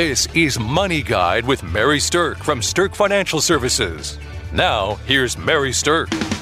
This 0.00 0.28
is 0.34 0.58
Money 0.58 1.02
Guide 1.02 1.46
with 1.46 1.62
Mary 1.62 1.98
Sterk 1.98 2.38
from 2.38 2.60
Sterk 2.60 2.94
Financial 2.94 3.38
Services. 3.38 4.18
Now, 4.50 4.94
here's 5.04 5.36
Mary 5.36 5.72
Sterk. 5.72 6.39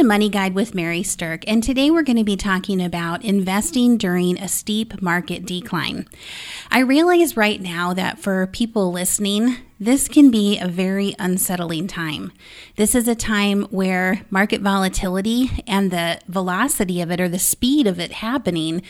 To 0.00 0.06
Money 0.06 0.30
Guide 0.30 0.54
with 0.54 0.74
Mary 0.74 1.02
Sterk, 1.02 1.44
and 1.46 1.62
today 1.62 1.90
we're 1.90 2.02
going 2.02 2.16
to 2.16 2.24
be 2.24 2.34
talking 2.34 2.80
about 2.80 3.22
investing 3.22 3.98
during 3.98 4.38
a 4.38 4.48
steep 4.48 5.02
market 5.02 5.44
decline. 5.44 6.08
I 6.70 6.78
realize 6.78 7.36
right 7.36 7.60
now 7.60 7.92
that 7.92 8.18
for 8.18 8.46
people 8.46 8.90
listening, 8.92 9.56
this 9.78 10.08
can 10.08 10.30
be 10.30 10.58
a 10.58 10.68
very 10.68 11.14
unsettling 11.18 11.86
time. 11.86 12.32
This 12.76 12.94
is 12.94 13.08
a 13.08 13.14
time 13.14 13.64
where 13.64 14.22
market 14.30 14.62
volatility 14.62 15.50
and 15.66 15.90
the 15.90 16.18
velocity 16.28 17.02
of 17.02 17.10
it 17.10 17.20
or 17.20 17.28
the 17.28 17.38
speed 17.38 17.86
of 17.86 18.00
it 18.00 18.12
happening 18.12 18.80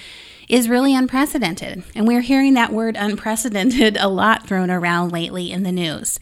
is 0.48 0.68
really 0.68 0.94
unprecedented. 0.94 1.82
And 1.96 2.06
we're 2.06 2.20
hearing 2.20 2.54
that 2.54 2.72
word 2.72 2.96
unprecedented 2.96 3.96
a 4.00 4.06
lot 4.06 4.46
thrown 4.46 4.70
around 4.70 5.10
lately 5.10 5.50
in 5.50 5.64
the 5.64 5.72
news. 5.72 6.20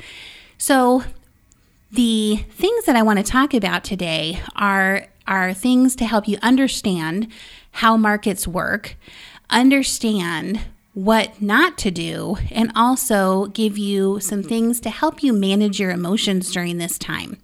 So, 0.57 1.05
the 1.91 2.37
things 2.51 2.85
that 2.85 2.97
I 2.97 3.03
want 3.03 3.19
to 3.19 3.25
talk 3.25 3.55
about 3.55 3.85
today 3.85 4.41
are, 4.57 5.07
are 5.27 5.55
things 5.55 5.97
to 5.97 6.05
help 6.05 6.29
you 6.29 6.39
understand 6.43 7.29
how 7.73 7.97
markets 7.97 8.47
work, 8.47 8.97
understand 9.49 10.61
what 10.95 11.41
not 11.41 11.79
to 11.79 11.91
do, 11.91 12.37
and 12.51 12.73
also 12.75 13.47
give 13.47 13.79
you 13.79 14.21
some 14.21 14.43
things 14.43 14.81
to 14.81 14.91
help 14.91 15.23
you 15.23 15.33
manage 15.33 15.79
your 15.79 15.91
emotions 15.91 16.51
during 16.53 16.79
this 16.79 16.99
time. 16.99 17.39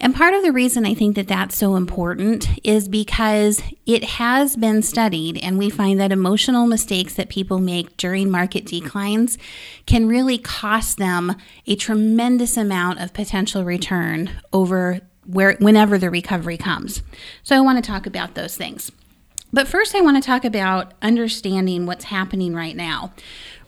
And 0.00 0.14
part 0.14 0.34
of 0.34 0.42
the 0.42 0.52
reason 0.52 0.84
I 0.84 0.94
think 0.94 1.16
that 1.16 1.28
that's 1.28 1.56
so 1.56 1.76
important 1.76 2.48
is 2.64 2.88
because 2.88 3.62
it 3.86 4.04
has 4.04 4.56
been 4.56 4.82
studied, 4.82 5.38
and 5.38 5.58
we 5.58 5.70
find 5.70 5.98
that 6.00 6.12
emotional 6.12 6.66
mistakes 6.66 7.14
that 7.14 7.28
people 7.28 7.58
make 7.58 7.96
during 7.96 8.30
market 8.30 8.66
declines 8.66 9.38
can 9.86 10.08
really 10.08 10.38
cost 10.38 10.98
them 10.98 11.34
a 11.66 11.76
tremendous 11.76 12.56
amount 12.56 13.00
of 13.00 13.14
potential 13.14 13.64
return 13.64 14.30
over 14.52 15.00
where 15.24 15.56
whenever 15.60 15.98
the 15.98 16.10
recovery 16.10 16.56
comes. 16.56 17.02
So 17.42 17.56
I 17.56 17.60
want 17.60 17.82
to 17.82 17.90
talk 17.90 18.06
about 18.06 18.34
those 18.34 18.56
things. 18.56 18.92
But 19.52 19.68
first, 19.68 19.94
I 19.94 20.00
want 20.00 20.22
to 20.22 20.26
talk 20.26 20.44
about 20.44 20.92
understanding 21.00 21.86
what's 21.86 22.04
happening 22.04 22.54
right 22.54 22.76
now. 22.76 23.12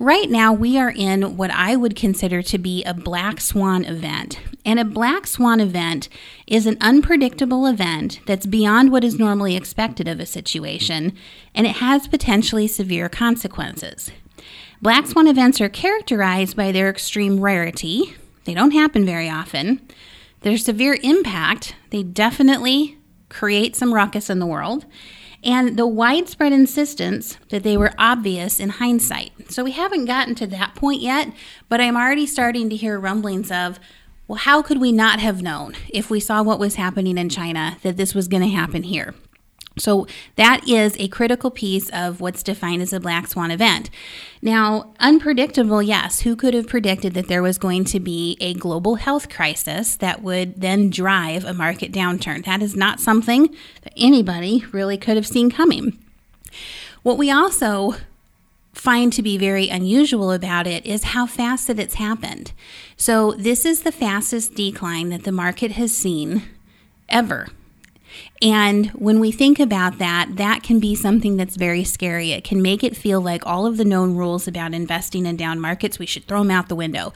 Right 0.01 0.31
now, 0.31 0.53
we 0.53 0.79
are 0.79 0.93
in 0.93 1.37
what 1.37 1.51
I 1.51 1.75
would 1.75 1.97
consider 1.97 2.41
to 2.41 2.59
be 2.59 2.85
a 2.85 2.95
black 2.95 3.41
swan 3.41 3.85
event. 3.85 4.39
And 4.65 4.79
a 4.79 4.85
black 4.85 5.27
swan 5.27 5.59
event 5.59 6.09
is 6.47 6.67
an 6.67 6.79
unpredictable 6.81 7.67
event 7.67 8.21
that's 8.25 8.47
beyond 8.47 8.93
what 8.93 9.03
is 9.03 9.19
normally 9.19 9.57
expected 9.57 10.07
of 10.07 10.21
a 10.21 10.27
situation, 10.27 11.15
and 11.53 11.67
it 11.67 11.77
has 11.77 12.07
potentially 12.07 12.69
severe 12.69 13.09
consequences. 13.09 14.13
Black 14.81 15.09
swan 15.09 15.27
events 15.27 15.61
are 15.61 15.69
characterized 15.69 16.57
by 16.57 16.71
their 16.71 16.89
extreme 16.89 17.41
rarity, 17.41 18.15
they 18.45 18.55
don't 18.55 18.71
happen 18.71 19.05
very 19.05 19.29
often, 19.29 19.81
their 20.43 20.59
severe 20.59 20.97
impact, 21.03 21.75
they 21.91 22.05
definitely 22.05 22.99
create 23.29 23.75
some 23.75 23.93
ruckus 23.93 24.31
in 24.31 24.39
the 24.39 24.47
world 24.47 24.87
and 25.45 25.77
the 25.77 25.87
widespread 25.87 26.53
insistence 26.53 27.39
that 27.51 27.63
they 27.63 27.77
were 27.77 27.93
obvious 27.99 28.59
in 28.59 28.71
hindsight. 28.71 29.53
So 29.53 29.65
we 29.65 29.73
haven't 29.73 30.07
gotten 30.07 30.35
to 30.37 30.47
that 30.49 30.75
point 30.75 31.01
yet, 31.01 31.33
but 31.69 31.81
I'm 31.81 31.97
already 31.97 32.27
starting 32.27 32.69
to 32.71 32.77
hear 32.77 32.99
rumblings 32.99 33.51
of, 33.51 33.79
well, 34.27 34.39
how 34.39 34.63
could 34.63 34.81
we 34.81 34.93
not 34.93 35.21
have 35.21 35.43
known 35.43 35.75
if 35.89 36.11
we 36.11 36.21
saw 36.21 36.43
what 36.43 36.59
was 36.59 36.75
happening 36.75 37.17
in 37.17 37.29
China 37.29 37.79
that 37.83 37.97
this 37.97 38.15
was 38.15 38.29
going 38.29 38.43
to 38.43 38.49
happen 38.49 38.83
here? 38.83 39.15
So 39.79 40.07
that 40.37 40.67
is 40.69 40.97
a 40.99 41.09
critical 41.09 41.51
piece 41.51 41.89
of 41.91 42.21
what's 42.21 42.43
defined 42.43 42.83
as 42.83 42.93
a 42.93 43.01
black 43.01 43.29
swan 43.29 43.51
event. 43.51 43.91
Now, 44.43 44.95
unpredictable, 45.01 45.83
yes. 45.83 46.21
Who 46.21 46.37
could 46.37 46.55
have 46.55 46.69
predicted 46.69 47.15
that 47.15 47.29
there 47.29 47.43
was 47.43 47.59
going 47.59 47.85
to 47.87 48.01
be 48.01 48.37
a 48.41 48.55
global 48.55 48.97
health 48.97 49.29
crisis 49.29 49.97
that 49.97 50.23
would 50.23 50.61
then 50.61 50.91
drive 50.91 51.45
a 51.45 51.55
market 51.55 51.93
downturn? 51.93 52.45
That 52.45 52.63
is 52.63 52.77
not 52.77 53.01
something 53.01 53.55
that 53.83 53.93
anybody 53.97 54.65
really 54.73 54.97
could 54.97 55.17
have 55.17 55.27
seen 55.27 55.51
coming. 55.51 55.99
What 57.03 57.19
we 57.19 57.31
also 57.31 57.95
find 58.73 59.13
to 59.13 59.23
be 59.23 59.37
very 59.37 59.69
unusual 59.69 60.31
about 60.31 60.67
it 60.67 60.87
is 60.87 61.03
how 61.05 61.27
fast 61.27 61.67
that 61.67 61.81
it's 61.81 61.95
happened. 61.95 62.53
So, 62.97 63.33
this 63.33 63.65
is 63.65 63.83
the 63.83 63.93
fastest 63.93 64.55
decline 64.55 65.09
that 65.09 65.25
the 65.25 65.33
market 65.33 65.73
has 65.73 65.93
seen 65.93 66.43
ever 67.09 67.49
and 68.41 68.87
when 68.91 69.19
we 69.19 69.33
think 69.33 69.59
about 69.59 69.99
that, 69.99 70.37
that 70.37 70.63
can 70.63 70.79
be 70.79 70.95
something 70.95 71.37
that's 71.37 71.57
very 71.57 71.83
scary. 71.83 72.31
It 72.31 72.45
can 72.45 72.63
make 72.63 72.85
it 72.85 72.97
feel 72.97 73.21
like 73.21 73.45
all 73.45 73.67
of 73.67 73.77
the 73.77 73.85
known 73.85 74.15
rules 74.15 74.47
about 74.47 74.75
investing 74.75 75.27
in 75.27 75.37
down 75.37 75.59
markets, 75.59 75.99
we 75.99 76.07
should 76.07 76.27
throw 76.27 76.41
them 76.41 76.51
out 76.51 76.69
the 76.69 76.77
window. 76.77 77.13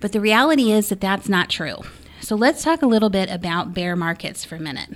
But 0.00 0.12
the 0.12 0.20
reality 0.20 0.72
is 0.72 0.88
that 0.88 1.00
that's 1.00 1.28
not 1.28 1.48
true. 1.48 1.78
So 2.20 2.34
let's 2.34 2.64
talk 2.64 2.82
a 2.82 2.86
little 2.86 3.10
bit 3.10 3.30
about 3.30 3.74
bear 3.74 3.94
markets 3.94 4.44
for 4.44 4.56
a 4.56 4.60
minute. 4.60 4.90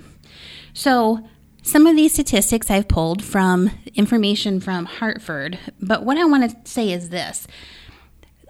So, 0.73 1.29
some 1.63 1.87
of 1.87 1.97
these 1.97 2.13
statistics 2.13 2.71
I've 2.71 2.89
pulled 2.89 3.23
from 3.23 3.71
information 3.95 4.59
from 4.61 4.87
Hartford, 4.87 5.59
but 5.81 6.03
what 6.03 6.17
I 6.17 6.25
want 6.25 6.51
to 6.51 6.71
say 6.71 6.93
is 6.93 7.11
this. 7.11 7.47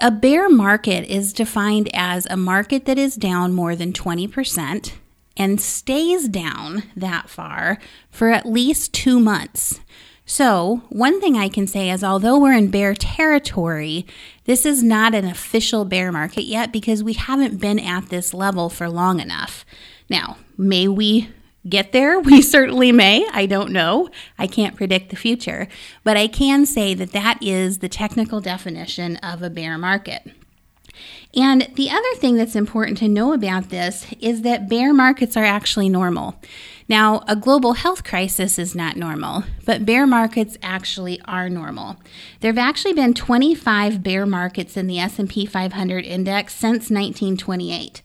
A 0.01 0.13
bear 0.13 0.49
market 0.49 1.05
is 1.11 1.33
defined 1.33 1.91
as 1.93 2.27
a 2.27 2.37
market 2.37 2.85
that 2.85 2.97
is 2.97 3.17
down 3.17 3.53
more 3.53 3.75
than 3.75 3.93
20% 3.93 4.93
and 5.39 5.61
stays 5.61 6.29
down 6.29 6.83
that 6.97 7.31
far 7.31 7.79
for 8.11 8.31
at 8.31 8.45
least 8.45 8.93
two 8.93 9.21
months. 9.21 9.81
So, 10.27 10.83
one 10.91 11.23
thing 11.23 11.39
I 11.39 11.49
can 11.49 11.67
say 11.67 11.91
is 11.91 12.05
although 12.05 12.39
we're 12.39 12.53
in 12.53 12.71
bear 12.71 12.93
territory, 12.93 14.05
this 14.45 14.67
is 14.67 14.83
not 14.83 15.15
an 15.15 15.25
official 15.25 15.87
bear 15.87 16.13
market 16.13 16.43
yet 16.43 16.71
because 16.71 17.03
we 17.03 17.15
haven't 17.15 17.59
been 17.61 17.79
at 17.79 18.11
this 18.11 18.35
level 18.35 18.69
for 18.69 18.91
long 18.91 19.21
enough. 19.21 19.65
Now, 20.11 20.37
may 20.59 20.87
we 20.87 21.31
get 21.67 21.93
there? 21.93 22.21
We 22.29 22.43
certainly 22.43 22.93
may. 22.93 23.27
I 23.33 23.47
don't 23.47 23.73
know. 23.73 24.11
I 24.39 24.47
can't 24.47 24.77
predict 24.77 25.09
the 25.09 25.17
future. 25.17 25.67
But 26.05 26.19
I 26.19 26.27
can 26.27 26.67
say 26.67 26.93
that 26.93 27.13
that 27.13 27.43
is 27.43 27.79
the 27.79 27.89
technical 27.89 28.43
definition 28.43 29.17
of 29.19 29.43
a 29.43 29.49
bear 29.49 29.79
market. 29.79 30.31
And 31.37 31.69
the 31.75 31.91
other 31.91 32.15
thing 32.17 32.37
that's 32.37 32.57
important 32.57 32.99
to 32.99 33.09
know 33.09 33.33
about 33.33 33.69
this 33.69 34.07
is 34.19 34.43
that 34.43 34.69
bear 34.69 34.95
markets 34.95 35.37
are 35.37 35.45
actually 35.45 35.89
normal. 35.89 36.41
Now, 36.89 37.23
a 37.29 37.37
global 37.37 37.75
health 37.75 38.03
crisis 38.03 38.59
is 38.59 38.75
not 38.75 38.97
normal, 38.97 39.45
but 39.67 39.85
bear 39.85 40.07
markets 40.07 40.57
actually 40.63 41.21
are 41.27 41.51
normal. 41.51 41.97
There 42.41 42.51
have 42.51 42.59
actually 42.59 42.95
been 42.95 43.13
25 43.13 44.03
bear 44.03 44.25
markets 44.25 44.77
in 44.77 44.87
the 44.87 44.99
S&P 44.99 45.45
500 45.45 46.05
index 46.07 46.55
since 46.55 46.91
1928. 46.91 48.01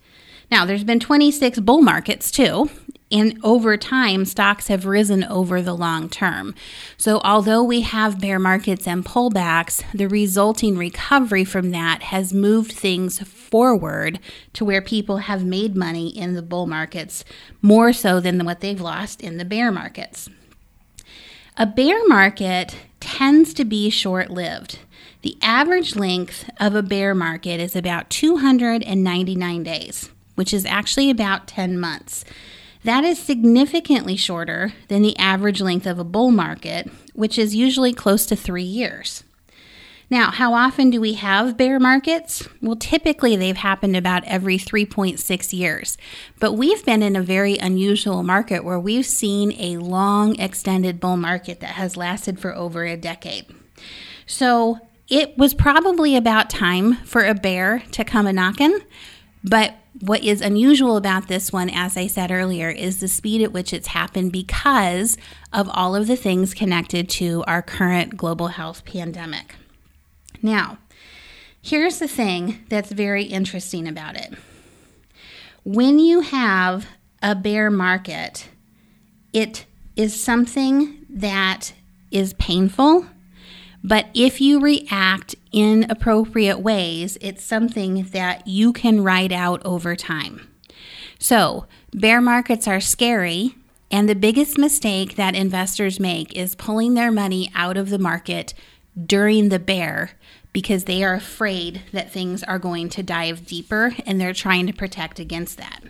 Now, 0.52 0.66
there's 0.66 0.84
been 0.84 1.00
26 1.00 1.60
bull 1.62 1.82
markets 1.82 2.30
too, 2.30 2.70
and 3.14 3.40
over 3.44 3.78
time, 3.78 4.26
stocks 4.26 4.70
have 4.70 4.88
risen 4.88 5.24
over 5.24 5.62
the 5.62 5.76
long 5.76 6.10
term. 6.10 6.56
So, 6.98 7.22
although 7.24 7.62
we 7.62 7.82
have 7.82 8.20
bear 8.20 8.40
markets 8.40 8.88
and 8.88 9.06
pullbacks, 9.06 9.84
the 9.94 10.08
resulting 10.08 10.80
recovery 10.80 11.46
from 11.46 11.70
that 11.70 12.02
has 12.02 12.34
moved 12.34 12.72
things 12.72 13.20
forward 13.20 14.20
to 14.54 14.66
where 14.66 14.82
people 14.82 15.18
have 15.18 15.46
made 15.46 15.76
money 15.76 16.08
in 16.08 16.34
the 16.34 16.42
bull 16.42 16.66
markets 16.66 17.24
more 17.62 17.94
so 17.94 18.20
than 18.20 18.44
what 18.46 18.62
they've 18.62 18.82
lost 18.82 19.22
in 19.22 19.38
the 19.38 19.46
bear 19.46 19.72
markets. 19.72 20.28
A 21.56 21.68
bear 21.68 22.08
market 22.08 22.76
tends 23.00 23.54
to 23.54 23.64
be 23.64 23.92
short 23.92 24.32
lived. 24.32 24.80
The 25.22 25.38
average 25.40 25.96
length 25.96 26.50
of 26.60 26.74
a 26.74 26.82
bear 26.82 27.14
market 27.14 27.60
is 27.60 27.76
about 27.76 28.10
299 28.10 29.62
days, 29.62 30.10
which 30.34 30.52
is 30.52 30.66
actually 30.66 31.12
about 31.12 31.48
10 31.48 31.80
months. 31.80 32.26
That 32.84 33.04
is 33.04 33.18
significantly 33.18 34.16
shorter 34.16 34.74
than 34.90 35.02
the 35.02 35.18
average 35.18 35.62
length 35.62 35.86
of 35.86 36.00
a 36.00 36.04
bull 36.04 36.32
market, 36.32 36.90
which 37.14 37.40
is 37.40 37.56
usually 37.56 37.94
close 37.94 38.26
to 38.26 38.36
three 38.36 38.64
years. 38.64 39.24
Now, 40.10 40.32
how 40.32 40.54
often 40.54 40.90
do 40.90 41.02
we 41.02 41.14
have 41.14 41.58
bear 41.58 41.80
markets? 41.80 42.48
Well, 42.62 42.76
typically 42.76 43.36
they've 43.36 43.58
happened 43.58 43.96
about 43.96 44.24
every 44.26 44.58
3.6 44.58 45.54
years. 45.58 45.98
But 46.40 46.54
we've 46.54 46.86
been 46.86 47.02
in 47.02 47.16
a 47.16 47.24
very 47.24 47.58
unusual 47.58 48.22
market 48.22 48.64
where 48.64 48.80
we've 48.80 49.06
seen 49.06 49.54
a 49.54 49.78
long 49.78 50.40
extended 50.40 51.00
bull 51.00 51.18
market 51.18 51.62
that 51.62 51.72
has 51.72 51.98
lasted 51.98 52.40
for 52.40 52.54
over 52.54 52.84
a 52.86 52.98
decade. 52.98 53.46
So 54.28 54.80
it 55.08 55.38
was 55.38 55.54
probably 55.54 56.16
about 56.16 56.50
time 56.50 56.96
for 57.06 57.26
a 57.26 57.34
bear 57.34 57.80
to 57.94 58.04
come 58.04 58.28
a 58.28 58.34
knocking, 58.34 58.80
but 59.44 59.74
what 60.02 60.24
is 60.24 60.42
unusual 60.42 60.98
about 60.98 61.28
this 61.28 61.52
one, 61.52 61.70
as 61.70 61.96
I 61.96 62.08
said 62.08 62.32
earlier, 62.32 62.70
is 62.70 63.00
the 63.00 63.08
speed 63.08 63.42
at 63.42 63.52
which 63.52 63.74
it's 63.74 63.88
happened 63.88 64.32
because 64.32 65.18
of 65.52 65.70
all 65.72 65.96
of 65.96 66.08
the 66.08 66.16
things 66.16 66.54
connected 66.54 67.10
to 67.10 67.44
our 67.46 67.62
current 67.62 68.18
global 68.18 68.48
health 68.48 68.86
pandemic. 68.86 69.56
Now, 70.42 70.80
here's 71.62 72.00
the 72.00 72.08
thing 72.08 72.66
that's 72.70 72.92
very 72.92 73.24
interesting 73.24 73.88
about 73.88 74.16
it. 74.16 74.34
When 75.64 76.00
you 76.00 76.22
have 76.22 76.88
a 77.22 77.36
bear 77.36 77.70
market, 77.70 78.50
it 79.32 79.66
is 79.96 80.22
something 80.22 81.06
that 81.10 81.74
is 82.12 82.34
painful, 82.34 83.06
but 83.84 84.08
if 84.14 84.40
you 84.40 84.60
react 84.62 85.36
in 85.52 85.86
appropriate 85.90 86.60
ways, 86.60 87.18
it's 87.20 87.44
something 87.44 88.04
that 88.06 88.48
you 88.48 88.72
can 88.72 89.04
ride 89.04 89.34
out 89.34 89.62
over 89.66 89.96
time. 89.96 90.48
So, 91.20 91.68
bear 91.94 92.22
markets 92.22 92.68
are 92.68 92.80
scary, 92.80 93.56
and 93.92 94.08
the 94.08 94.16
biggest 94.16 94.58
mistake 94.58 95.16
that 95.16 95.36
investors 95.36 96.00
make 96.00 96.36
is 96.36 96.56
pulling 96.56 96.94
their 96.94 97.12
money 97.12 97.52
out 97.54 97.78
of 97.78 97.90
the 97.90 98.00
market 98.00 98.54
during 99.06 99.50
the 99.50 99.60
bear 99.60 100.12
because 100.54 100.84
they 100.84 101.04
are 101.04 101.16
afraid 101.16 101.82
that 101.92 102.12
things 102.12 102.44
are 102.44 102.60
going 102.60 102.88
to 102.88 103.02
dive 103.04 103.46
deeper 103.46 103.96
and 104.06 104.22
they're 104.22 104.34
trying 104.34 104.68
to 104.68 104.74
protect 104.74 105.20
against 105.20 105.58
that. 105.58 105.82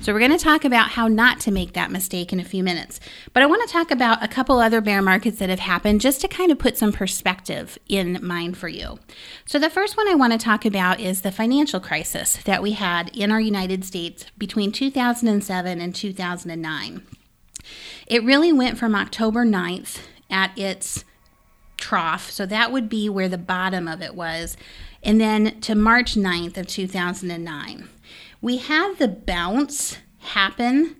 So, 0.00 0.12
we're 0.12 0.18
going 0.18 0.36
to 0.36 0.38
talk 0.38 0.64
about 0.64 0.90
how 0.90 1.08
not 1.08 1.40
to 1.40 1.50
make 1.50 1.72
that 1.72 1.90
mistake 1.90 2.32
in 2.32 2.38
a 2.38 2.44
few 2.44 2.62
minutes. 2.62 3.00
But 3.32 3.42
I 3.42 3.46
want 3.46 3.66
to 3.66 3.72
talk 3.72 3.90
about 3.90 4.22
a 4.22 4.28
couple 4.28 4.58
other 4.58 4.82
bear 4.82 5.00
markets 5.00 5.38
that 5.38 5.48
have 5.48 5.60
happened 5.60 6.02
just 6.02 6.20
to 6.20 6.28
kind 6.28 6.52
of 6.52 6.58
put 6.58 6.76
some 6.76 6.92
perspective 6.92 7.78
in 7.88 8.18
mind 8.22 8.58
for 8.58 8.68
you. 8.68 8.98
So, 9.46 9.58
the 9.58 9.70
first 9.70 9.96
one 9.96 10.08
I 10.08 10.14
want 10.14 10.32
to 10.32 10.38
talk 10.38 10.66
about 10.66 11.00
is 11.00 11.22
the 11.22 11.32
financial 11.32 11.80
crisis 11.80 12.36
that 12.44 12.62
we 12.62 12.72
had 12.72 13.16
in 13.16 13.32
our 13.32 13.40
United 13.40 13.84
States 13.84 14.26
between 14.36 14.72
2007 14.72 15.80
and 15.80 15.94
2009. 15.94 17.06
It 18.06 18.24
really 18.24 18.52
went 18.52 18.78
from 18.78 18.94
October 18.94 19.46
9th 19.46 20.00
at 20.28 20.56
its 20.58 21.04
trough. 21.82 22.30
So 22.30 22.46
that 22.46 22.70
would 22.70 22.88
be 22.88 23.08
where 23.08 23.28
the 23.28 23.36
bottom 23.36 23.88
of 23.88 24.00
it 24.00 24.14
was. 24.14 24.56
And 25.02 25.20
then 25.20 25.60
to 25.62 25.74
March 25.74 26.14
9th 26.14 26.56
of 26.56 26.68
2009. 26.68 27.88
We 28.40 28.58
had 28.58 28.94
the 28.98 29.08
bounce 29.08 29.98
happen 30.18 30.96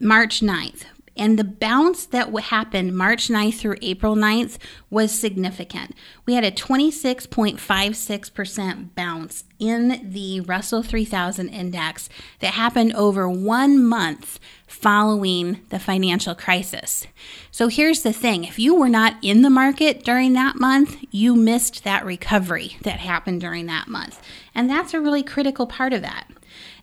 March 0.00 0.40
9th. 0.40 0.84
And 1.16 1.38
the 1.38 1.44
bounce 1.44 2.04
that 2.06 2.34
happened 2.34 2.96
March 2.96 3.28
9th 3.28 3.54
through 3.54 3.76
April 3.80 4.16
9th 4.16 4.58
was 4.90 5.12
significant. 5.12 5.94
We 6.26 6.34
had 6.34 6.44
a 6.44 6.50
26.56% 6.50 8.94
bounce 8.94 9.44
in 9.58 10.10
the 10.12 10.40
Russell 10.42 10.82
3000 10.82 11.48
index 11.48 12.10
that 12.40 12.54
happened 12.54 12.94
over 12.94 13.28
one 13.28 13.84
month 13.84 14.38
following 14.66 15.60
the 15.70 15.78
financial 15.78 16.34
crisis. 16.34 17.06
So 17.50 17.68
here's 17.68 18.02
the 18.02 18.12
thing 18.12 18.44
if 18.44 18.58
you 18.58 18.74
were 18.74 18.88
not 18.88 19.16
in 19.22 19.42
the 19.42 19.50
market 19.50 20.04
during 20.04 20.32
that 20.34 20.56
month, 20.56 20.98
you 21.10 21.34
missed 21.34 21.84
that 21.84 22.04
recovery 22.04 22.76
that 22.82 23.00
happened 23.00 23.40
during 23.40 23.66
that 23.66 23.88
month. 23.88 24.20
And 24.54 24.68
that's 24.68 24.92
a 24.92 25.00
really 25.00 25.22
critical 25.22 25.66
part 25.66 25.92
of 25.92 26.02
that. 26.02 26.26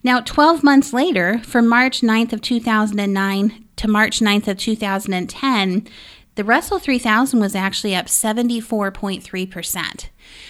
Now, 0.04 0.20
12 0.20 0.62
months 0.62 0.92
later, 0.92 1.38
from 1.38 1.66
March 1.66 2.02
9th 2.02 2.34
of 2.34 2.42
2009 2.42 3.64
to 3.76 3.88
March 3.88 4.20
9th 4.20 4.46
of 4.46 4.58
2010, 4.58 5.88
the 6.34 6.44
Russell 6.44 6.78
3000 6.78 7.40
was 7.40 7.54
actually 7.54 7.96
up 7.96 8.06
74.3%. 8.06 10.08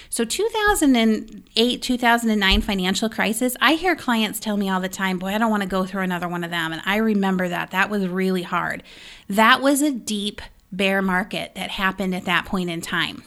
So 0.08 0.24
2008, 0.24 1.82
2009 1.82 2.60
financial 2.62 3.08
crisis, 3.08 3.56
I 3.60 3.74
hear 3.74 3.94
clients 3.94 4.40
tell 4.40 4.56
me 4.56 4.68
all 4.68 4.80
the 4.80 4.88
time, 4.88 5.18
"Boy, 5.18 5.34
I 5.34 5.38
don't 5.38 5.50
want 5.50 5.62
to 5.62 5.68
go 5.68 5.84
through 5.84 6.02
another 6.02 6.26
one 6.26 6.42
of 6.42 6.50
them." 6.50 6.72
And 6.72 6.82
I 6.84 6.96
remember 6.96 7.48
that. 7.48 7.70
That 7.70 7.90
was 7.90 8.08
really 8.08 8.42
hard. 8.42 8.82
That 9.28 9.62
was 9.62 9.82
a 9.82 9.92
deep 9.92 10.42
bear 10.72 11.00
market 11.00 11.54
that 11.54 11.70
happened 11.70 12.14
at 12.14 12.24
that 12.24 12.44
point 12.44 12.70
in 12.70 12.80
time. 12.80 13.22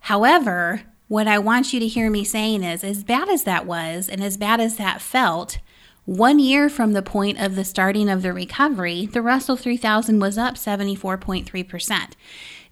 However, 0.00 0.82
what 1.08 1.28
I 1.28 1.38
want 1.38 1.72
you 1.72 1.80
to 1.80 1.86
hear 1.86 2.10
me 2.10 2.24
saying 2.24 2.62
is 2.62 2.82
as 2.82 3.04
bad 3.04 3.28
as 3.28 3.44
that 3.44 3.66
was 3.66 4.08
and 4.08 4.22
as 4.22 4.36
bad 4.36 4.60
as 4.60 4.76
that 4.76 5.00
felt, 5.00 5.58
one 6.04 6.38
year 6.38 6.68
from 6.68 6.92
the 6.92 7.02
point 7.02 7.40
of 7.40 7.56
the 7.56 7.64
starting 7.64 8.08
of 8.08 8.22
the 8.22 8.32
recovery, 8.32 9.06
the 9.06 9.22
Russell 9.22 9.56
3000 9.56 10.20
was 10.20 10.38
up 10.38 10.54
74.3%. 10.54 12.12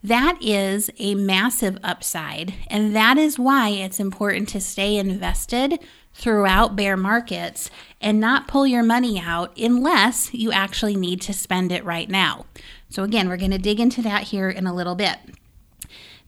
That 0.04 0.38
is 0.40 0.90
a 0.98 1.14
massive 1.14 1.78
upside, 1.82 2.54
and 2.69 2.94
that 2.94 3.16
is 3.16 3.38
why 3.38 3.70
it's 3.70 3.98
important 3.98 4.48
to 4.50 4.60
stay 4.60 4.96
invested 4.96 5.80
throughout 6.12 6.76
bear 6.76 6.96
markets 6.96 7.70
and 8.00 8.20
not 8.20 8.46
pull 8.46 8.66
your 8.66 8.82
money 8.82 9.19
out 9.19 9.56
unless 9.58 10.32
you 10.32 10.52
actually 10.52 10.94
need 10.94 11.20
to 11.22 11.32
spend 11.32 11.72
it 11.72 11.84
right 11.84 12.08
now. 12.08 12.46
So, 12.88 13.02
again, 13.02 13.28
we're 13.28 13.37
going 13.37 13.50
to 13.50 13.58
dig 13.58 13.80
into 13.80 14.02
that 14.02 14.25
here 14.25 14.48
in 14.48 14.66
a 14.66 14.75
little 14.75 14.94
bit. 14.94 15.16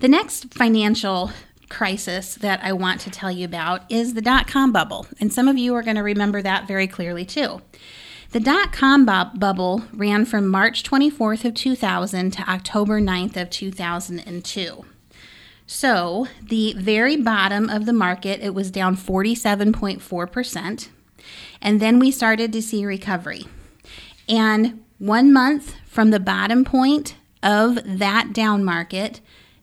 The 0.00 0.09
next 0.09 0.52
financial 0.52 1.31
crisis 1.69 2.35
that 2.37 2.61
I 2.63 2.73
want 2.73 3.01
to 3.03 3.11
tell 3.11 3.31
you 3.31 3.45
about 3.45 3.91
is 3.91 4.15
the 4.15 4.23
dot 4.23 4.47
com 4.47 4.73
bubble. 4.73 5.07
And 5.21 5.33
some 5.33 5.49
of 5.49 5.59
you 5.59 5.75
are 5.75 5.83
going 5.83 5.97
to 5.97 6.03
remember 6.03 6.43
that 6.43 6.69
very 6.69 6.87
clearly 6.87 7.25
too. 7.25 7.61
The 8.31 8.41
dot 8.41 8.73
com 8.73 9.07
bu- 9.07 9.39
bubble 9.39 9.85
ran 9.93 10.25
from 10.25 10.49
March 10.49 10.83
24th 10.83 11.45
of 11.45 11.55
2000 11.55 12.33
to 12.33 12.51
October 12.51 13.01
9th 13.01 13.37
of 13.37 13.51
2002. 13.51 14.85
So, 15.69 16.29
the 16.41 16.75
very 16.75 17.17
bottom 17.17 17.69
of 17.69 17.87
the 17.87 17.93
market, 17.93 18.41
it 18.41 18.55
was 18.55 18.71
down 18.71 18.97
47.4%. 18.97 20.89
And 21.61 21.81
then 21.81 21.99
we 21.99 22.12
started 22.12 22.53
to 22.53 22.62
see 22.62 22.87
recovery. 22.87 23.47
And 24.29 24.85
one 24.99 25.33
month 25.33 25.75
from 25.87 26.11
the 26.11 26.21
bottom 26.21 26.65
point 26.65 27.17
of 27.43 27.79
that 27.85 28.33
down 28.33 28.65
market, 28.65 29.21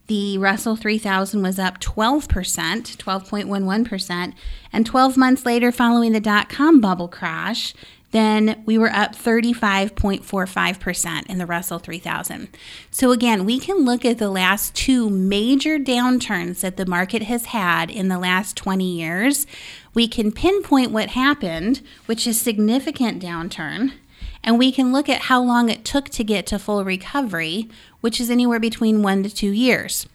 the 0.08 0.38
Russell 0.38 0.76
3000 0.76 1.42
was 1.42 1.58
up 1.58 1.80
12%, 1.80 2.28
12.11%. 2.28 4.34
And 4.72 4.86
12 4.86 5.18
months 5.18 5.44
later, 5.46 5.72
following 5.72 6.12
the 6.12 6.20
dot 6.20 6.50
com 6.50 6.82
bubble 6.82 7.08
crash, 7.08 7.74
then 8.12 8.62
we 8.66 8.78
were 8.78 8.92
up 8.92 9.16
35.45% 9.16 11.26
in 11.28 11.38
the 11.40 11.48
Russell 11.48 11.80
3000. 11.80 12.48
So, 12.92 13.12
again, 13.12 13.44
we 13.44 13.60
can 13.60 13.86
look 13.86 14.06
at 14.06 14.20
the 14.20 14.30
last 14.30 14.76
two 14.76 15.10
major 15.10 15.80
downturns 15.80 16.60
that 16.60 16.78
the 16.78 16.86
market 16.86 17.24
has 17.24 17.46
had 17.46 17.90
in 17.90 18.10
the 18.10 18.20
last 18.20 18.56
20 18.56 18.86
years. 18.86 19.48
We 19.96 20.08
can 20.08 20.32
pinpoint 20.32 20.92
what 20.92 21.10
happened, 21.10 21.82
which 22.06 22.28
is 22.28 22.40
significant 22.40 23.20
downturn, 23.22 23.94
and 24.44 24.60
we 24.60 24.72
can 24.72 24.92
look 24.92 25.08
at 25.08 25.24
how 25.24 25.42
long 25.42 25.70
it 25.70 25.86
took 25.86 26.10
to 26.10 26.24
get 26.24 26.46
to 26.48 26.60
full 26.60 26.84
recovery, 26.84 27.70
which 28.02 28.20
is 28.20 28.30
anywhere 28.30 28.60
between 28.60 29.02
one 29.02 29.24
to 29.24 29.34
two 29.34 29.52
years. 29.52 30.08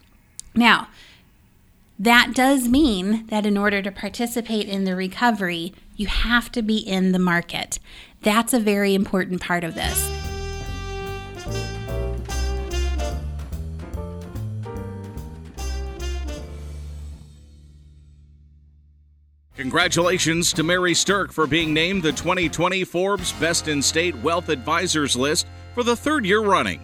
Now, 0.53 0.87
that 1.97 2.33
does 2.33 2.69
mean 2.69 3.25
that 3.27 3.45
in 3.45 3.57
order 3.57 3.81
to 3.81 3.91
participate 3.91 4.69
in 4.69 4.85
the 4.85 4.95
recovery, 4.95 5.73
you 5.95 6.07
have 6.07 6.51
to 6.53 6.61
be 6.61 6.77
in 6.77 7.11
the 7.11 7.19
market. 7.19 7.79
That's 8.21 8.53
a 8.53 8.59
very 8.59 8.95
important 8.95 9.41
part 9.41 9.63
of 9.63 9.75
this. 9.75 10.18
Congratulations 19.59 20.53
to 20.53 20.63
Mary 20.63 20.93
Sterk 20.93 21.33
for 21.33 21.45
being 21.45 21.73
named 21.73 22.01
the 22.01 22.13
2020 22.13 22.85
Forbes 22.85 23.33
Best 23.33 23.67
in 23.67 23.81
State 23.81 24.15
Wealth 24.19 24.47
Advisors 24.47 25.17
list 25.17 25.47
for 25.73 25.83
the 25.83 25.97
third 25.97 26.25
year 26.25 26.39
running. 26.39 26.79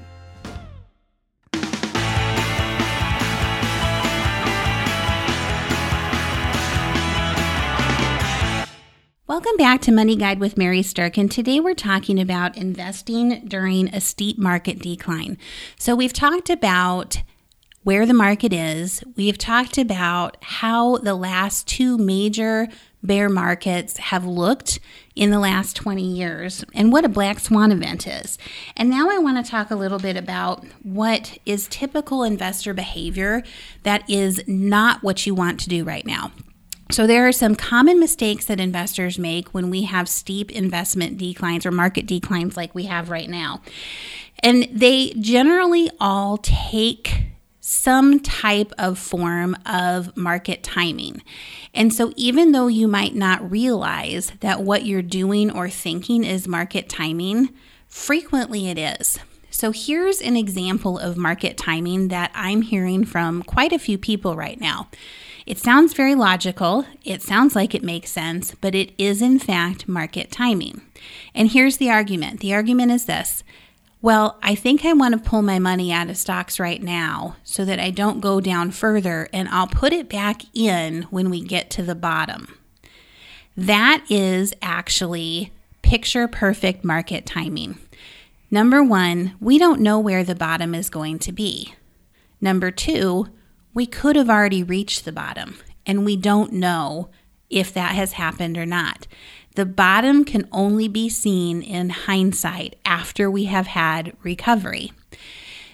Welcome 9.25 9.55
back 9.55 9.79
to 9.84 9.94
Money 9.94 10.17
Guide 10.17 10.41
with 10.41 10.58
Mary 10.58 10.82
Sterk, 10.82 11.17
and 11.17 11.32
today 11.32 11.62
we're 11.62 11.75
talking 11.75 12.20
about 12.20 12.58
investing 12.58 13.46
during 13.48 13.88
a 13.96 14.01
steep 14.01 14.38
market 14.38 14.79
decline. 14.79 15.38
So, 15.79 15.96
we've 15.96 16.12
talked 16.12 16.50
about 16.50 17.24
where 17.86 18.08
the 18.08 18.15
market 18.15 18.51
is, 18.51 19.04
we've 19.15 19.38
talked 19.38 19.77
about 19.77 20.38
how 20.42 20.98
the 20.98 21.13
last 21.13 21.68
two 21.68 22.00
major 22.00 22.68
bear 23.04 23.30
markets 23.30 24.00
have 24.00 24.25
looked 24.25 24.80
in 25.15 25.30
the 25.30 25.38
last 25.38 25.75
20 25.75 26.01
years 26.01 26.65
and 26.74 26.92
what 26.92 27.06
a 27.06 27.10
black 27.10 27.39
swan 27.39 27.72
event 27.72 28.08
is. 28.08 28.39
And 28.75 28.89
now 28.89 29.12
I 29.12 29.20
want 29.20 29.46
to 29.46 29.50
talk 29.50 29.70
a 29.70 29.75
little 29.75 30.00
bit 30.00 30.18
about 30.18 30.65
what 30.82 31.38
is 31.46 31.68
typical 31.68 32.24
investor 32.24 32.74
behavior 32.74 33.44
that 33.84 34.10
is 34.10 34.42
not 34.48 35.04
what 35.04 35.27
you 35.27 35.36
want 35.36 35.60
to 35.60 35.70
do 35.70 35.84
right 35.84 36.08
now. 36.08 36.32
So, 36.92 37.06
there 37.06 37.27
are 37.27 37.32
some 37.32 37.56
common 37.56 38.00
mistakes 38.00 38.46
that 38.46 38.60
investors 38.60 39.18
make 39.18 39.50
when 39.56 39.72
we 39.72 39.84
have 39.84 40.08
steep 40.08 40.51
investment 40.51 41.18
declines 41.18 41.65
or 41.65 41.72
market 41.72 42.06
declines 42.06 42.56
like 42.56 42.75
we 42.75 42.84
have 42.84 43.10
right 43.10 43.30
now. 43.30 43.62
And 44.39 44.68
they 44.72 45.13
generally 45.20 45.89
all 46.00 46.38
take 46.38 47.35
some 47.67 48.19
type 48.19 48.72
of 48.77 49.00
form 49.00 49.57
of 49.65 50.15
market 50.15 50.62
timing. 50.62 51.19
And 51.74 51.91
so, 51.91 52.13
even 52.15 52.51
though 52.51 52.67
you 52.67 52.88
might 52.88 53.15
not 53.15 53.50
realize 53.50 54.31
that 54.41 54.62
what 54.62 54.86
you're 54.86 55.01
doing 55.01 55.50
or 55.50 55.67
thinking 55.67 56.24
is 56.24 56.48
market 56.48 56.88
timing, 56.88 57.50
frequently 57.88 58.69
it 58.69 58.77
is. 58.77 59.17
So, 59.50 59.72
here's 59.72 60.22
an 60.22 60.38
example 60.38 61.00
of 61.00 61.17
market 61.17 61.57
timing 61.57 62.10
that 62.10 62.29
I'm 62.36 62.62
hearing 62.62 63.03
from 63.03 63.41
quite 63.41 63.74
a 63.74 63.79
few 63.79 63.98
people 63.98 64.36
right 64.36 64.62
now. 64.62 64.89
It 65.48 65.57
sounds 65.57 65.95
very 65.95 66.13
logical, 66.13 66.86
it 67.03 67.24
sounds 67.24 67.55
like 67.55 67.74
it 67.74 67.84
makes 67.84 68.12
sense, 68.12 68.53
but 68.62 68.75
it 68.75 68.91
is 69.00 69.24
in 69.24 69.39
fact 69.39 69.88
market 69.88 70.29
timing. 70.29 70.81
And 71.34 71.50
here's 71.50 71.77
the 71.77 71.89
argument 71.89 72.41
the 72.41 72.53
argument 72.53 72.91
is 72.91 73.05
this 73.05 73.43
well, 74.02 74.38
I 74.44 74.56
think 74.56 74.86
I 74.86 74.94
want 74.94 75.14
to 75.14 75.30
pull 75.30 75.42
my 75.42 75.60
money 75.60 75.92
out 75.92 76.10
of 76.10 76.18
stocks 76.18 76.60
right 76.60 76.82
now 76.82 77.38
so 77.44 77.66
that 77.66 77.80
I 77.80 77.90
don't 77.90 78.22
go 78.22 78.40
down 78.40 78.72
further 78.72 79.28
and 79.34 79.50
I'll 79.50 79.68
put 79.68 79.94
it 79.94 80.10
back 80.10 80.44
in 80.54 81.04
when 81.04 81.30
we 81.30 81.42
get 81.42 81.70
to 81.72 81.84
the 81.84 81.96
bottom. 81.96 82.58
That 83.58 84.06
is 84.10 84.54
actually 84.62 85.52
picture 85.82 86.28
perfect 86.28 86.84
market 86.84 87.25
timing. 87.25 87.80
Number 88.52 88.84
one, 88.84 89.34
we 89.40 89.58
don't 89.58 89.82
know 89.82 90.00
where 90.00 90.24
the 90.24 90.36
bottom 90.36 90.75
is 90.75 90.90
going 90.90 91.20
to 91.20 91.32
be. 91.32 91.74
Number 92.40 92.72
two, 92.72 93.28
we 93.74 93.86
could 93.86 94.16
have 94.16 94.30
already 94.30 94.64
reached 94.64 95.06
the 95.06 95.12
bottom 95.12 95.58
and 95.86 96.06
we 96.06 96.16
don't 96.16 96.54
know 96.54 97.10
if 97.50 97.74
that 97.74 97.96
has 97.96 98.14
happened 98.14 98.58
or 98.58 98.66
not. 98.66 99.08
The 99.55 99.65
bottom 99.65 100.25
can 100.25 100.47
only 100.51 100.88
be 100.88 101.09
seen 101.09 101.62
in 101.62 101.89
hindsight 101.89 102.75
after 102.85 103.31
we 103.31 103.45
have 103.45 103.67
had 103.67 104.15
recovery. 104.21 104.91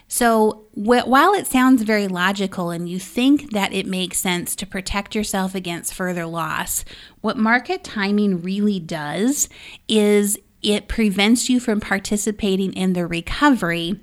So, 0.08 0.66
wh- 0.74 1.08
while 1.08 1.34
it 1.34 1.48
sounds 1.48 1.84
very 1.84 2.08
logical 2.08 2.70
and 2.70 2.88
you 2.88 3.00
think 3.00 3.54
that 3.54 3.72
it 3.72 3.88
makes 3.88 4.18
sense 4.18 4.56
to 4.58 4.68
protect 4.68 5.16
yourself 5.16 5.56
against 5.56 5.94
further 5.94 6.26
loss, 6.26 6.84
what 7.22 7.38
market 7.38 7.84
timing 7.84 8.42
really 8.42 8.78
does 8.78 9.48
is 9.88 10.38
it 10.62 10.90
prevents 10.90 11.50
you 11.50 11.62
from 11.62 11.80
participating 11.80 12.74
in 12.74 12.92
the 12.92 13.08
recovery 13.08 14.02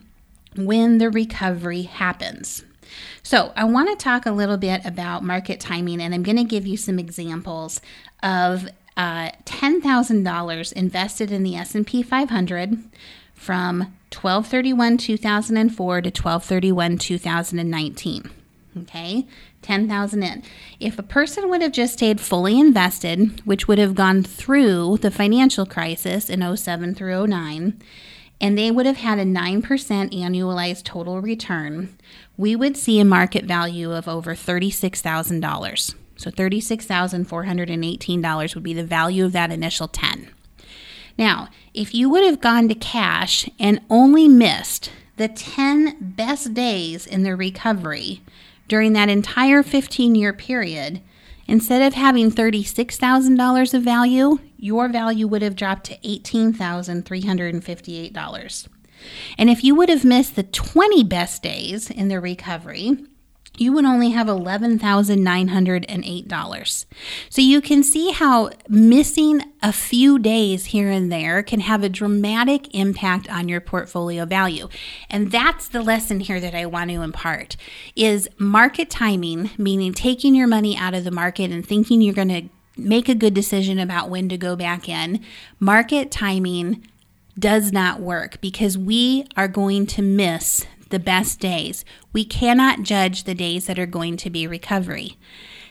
when 0.56 0.96
the 0.96 1.10
recovery 1.10 1.82
happens. 1.82 2.64
So, 3.22 3.52
I 3.54 3.64
want 3.64 3.90
to 3.90 4.02
talk 4.02 4.24
a 4.24 4.32
little 4.32 4.56
bit 4.56 4.86
about 4.86 5.22
market 5.22 5.60
timing 5.60 6.00
and 6.00 6.14
I'm 6.14 6.22
going 6.22 6.38
to 6.38 6.44
give 6.44 6.66
you 6.66 6.78
some 6.78 6.98
examples 6.98 7.82
of 8.22 8.66
uh, 8.98 9.30
$10,000 9.44 10.72
invested 10.72 11.30
in 11.30 11.44
the 11.44 11.54
S&P 11.54 12.02
500 12.02 12.78
from 13.32 13.94
1231 14.10 14.98
2004 14.98 16.00
to 16.00 16.08
1231 16.08 16.98
2019 16.98 18.30
okay? 18.76 19.26
10,000 19.62 20.22
in. 20.22 20.42
If 20.78 20.98
a 20.98 21.02
person 21.02 21.48
would 21.48 21.62
have 21.62 21.72
just 21.72 21.94
stayed 21.94 22.20
fully 22.20 22.58
invested 22.58 23.40
which 23.46 23.68
would 23.68 23.78
have 23.78 23.94
gone 23.94 24.24
through 24.24 24.98
the 24.98 25.12
financial 25.12 25.64
crisis 25.64 26.28
in 26.28 26.56
07 26.56 26.96
through 26.96 27.28
09 27.28 27.80
and 28.40 28.58
they 28.58 28.70
would 28.70 28.86
have 28.86 28.98
had 28.98 29.18
a 29.18 29.24
9% 29.24 29.62
annualized 29.62 30.82
total 30.82 31.20
return 31.20 31.96
we 32.36 32.56
would 32.56 32.76
see 32.76 32.98
a 32.98 33.04
market 33.04 33.44
value 33.44 33.92
of 33.92 34.08
over 34.08 34.34
$36,000 34.34 35.94
so 36.18 36.30
$36,418 36.30 38.54
would 38.54 38.64
be 38.64 38.74
the 38.74 38.84
value 38.84 39.24
of 39.24 39.32
that 39.32 39.50
initial 39.50 39.88
10. 39.88 40.28
Now, 41.16 41.48
if 41.72 41.94
you 41.94 42.10
would 42.10 42.24
have 42.24 42.40
gone 42.40 42.68
to 42.68 42.74
cash 42.74 43.48
and 43.58 43.80
only 43.88 44.28
missed 44.28 44.90
the 45.16 45.28
10 45.28 45.96
best 46.00 46.52
days 46.54 47.06
in 47.06 47.22
the 47.22 47.34
recovery 47.34 48.20
during 48.68 48.92
that 48.92 49.08
entire 49.08 49.62
15 49.62 50.14
year 50.14 50.34
period, 50.34 51.00
instead 51.46 51.80
of 51.82 51.94
having 51.94 52.30
$36,000 52.30 53.74
of 53.74 53.82
value, 53.82 54.38
your 54.58 54.88
value 54.88 55.26
would 55.26 55.40
have 55.42 55.56
dropped 55.56 55.86
to 55.86 55.96
$18,358. 55.98 58.68
And 59.38 59.48
if 59.48 59.64
you 59.64 59.74
would 59.74 59.88
have 59.88 60.04
missed 60.04 60.36
the 60.36 60.42
20 60.42 61.02
best 61.04 61.42
days 61.42 61.90
in 61.90 62.08
the 62.08 62.20
recovery, 62.20 62.98
you 63.60 63.72
would 63.72 63.84
only 63.84 64.10
have 64.10 64.26
$11,908. 64.26 66.86
So 67.30 67.42
you 67.42 67.60
can 67.60 67.82
see 67.82 68.12
how 68.12 68.50
missing 68.68 69.42
a 69.62 69.72
few 69.72 70.18
days 70.18 70.66
here 70.66 70.90
and 70.90 71.10
there 71.10 71.42
can 71.42 71.60
have 71.60 71.82
a 71.82 71.88
dramatic 71.88 72.74
impact 72.74 73.30
on 73.30 73.48
your 73.48 73.60
portfolio 73.60 74.24
value. 74.24 74.68
And 75.10 75.30
that's 75.30 75.68
the 75.68 75.82
lesson 75.82 76.20
here 76.20 76.40
that 76.40 76.54
I 76.54 76.66
want 76.66 76.90
to 76.90 77.02
impart 77.02 77.56
is 77.96 78.28
market 78.38 78.90
timing, 78.90 79.50
meaning 79.58 79.92
taking 79.92 80.34
your 80.34 80.46
money 80.46 80.76
out 80.76 80.94
of 80.94 81.04
the 81.04 81.10
market 81.10 81.50
and 81.50 81.66
thinking 81.66 82.00
you're 82.00 82.14
going 82.14 82.28
to 82.28 82.48
make 82.76 83.08
a 83.08 83.14
good 83.14 83.34
decision 83.34 83.78
about 83.78 84.08
when 84.08 84.28
to 84.28 84.38
go 84.38 84.54
back 84.54 84.88
in. 84.88 85.20
Market 85.58 86.10
timing 86.10 86.86
does 87.38 87.72
not 87.72 88.00
work 88.00 88.40
because 88.40 88.78
we 88.78 89.26
are 89.36 89.48
going 89.48 89.86
to 89.86 90.02
miss 90.02 90.66
the 90.90 90.98
best 90.98 91.40
days. 91.40 91.84
We 92.12 92.24
cannot 92.24 92.82
judge 92.82 93.24
the 93.24 93.34
days 93.34 93.66
that 93.66 93.78
are 93.78 93.86
going 93.86 94.16
to 94.18 94.30
be 94.30 94.46
recovery. 94.46 95.16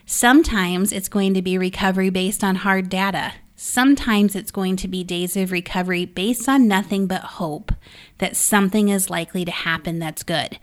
Sometimes 0.06 0.92
it's 0.92 1.10
going 1.10 1.34
to 1.34 1.42
be 1.42 1.58
recovery 1.58 2.10
based 2.10 2.44
on 2.44 2.56
hard 2.56 2.90
data. 2.90 3.34
Sometimes 3.60 4.36
it's 4.36 4.52
going 4.52 4.76
to 4.78 4.88
be 4.88 5.04
days 5.04 5.36
of 5.36 5.52
recovery 5.52 6.06
based 6.06 6.48
on 6.48 6.68
nothing 6.68 7.08
but 7.08 7.22
hope 7.22 7.72
that 8.20 8.36
something 8.36 8.90
is 8.90 9.10
likely 9.10 9.44
to 9.44 9.52
happen 9.52 9.98
that's 9.98 10.22
good. 10.22 10.60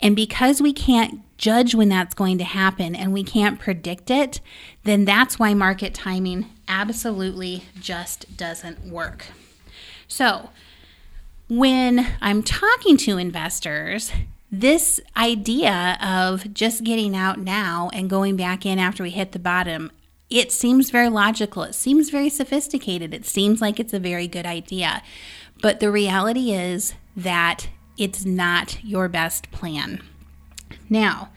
And 0.00 0.14
because 0.14 0.60
we 0.60 0.74
can't 0.74 1.22
judge 1.38 1.74
when 1.74 1.88
that's 1.88 2.14
going 2.14 2.36
to 2.38 2.44
happen 2.44 2.94
and 2.94 3.14
we 3.14 3.24
can't 3.24 3.58
predict 3.58 4.10
it, 4.10 4.40
then 4.84 5.06
that's 5.06 5.38
why 5.38 5.54
market 5.54 5.94
timing 5.94 6.46
absolutely 6.68 7.64
just 7.80 8.36
doesn't 8.36 8.86
work. 8.86 9.26
So, 10.06 10.50
when 11.48 12.06
I'm 12.20 12.42
talking 12.42 12.96
to 12.98 13.18
investors, 13.18 14.12
this 14.50 15.00
idea 15.16 15.98
of 16.00 16.52
just 16.54 16.84
getting 16.84 17.16
out 17.16 17.38
now 17.38 17.90
and 17.92 18.08
going 18.08 18.36
back 18.36 18.64
in 18.64 18.78
after 18.78 19.02
we 19.02 19.10
hit 19.10 19.32
the 19.32 19.38
bottom, 19.38 19.90
it 20.30 20.52
seems 20.52 20.90
very 20.90 21.08
logical. 21.08 21.62
It 21.64 21.74
seems 21.74 22.10
very 22.10 22.28
sophisticated. 22.28 23.12
It 23.12 23.26
seems 23.26 23.60
like 23.60 23.78
it's 23.78 23.92
a 23.92 23.98
very 23.98 24.26
good 24.26 24.46
idea. 24.46 25.02
But 25.60 25.80
the 25.80 25.90
reality 25.90 26.52
is 26.52 26.94
that 27.16 27.68
it's 27.96 28.24
not 28.24 28.82
your 28.82 29.08
best 29.08 29.50
plan. 29.50 30.02
Now, 30.88 31.30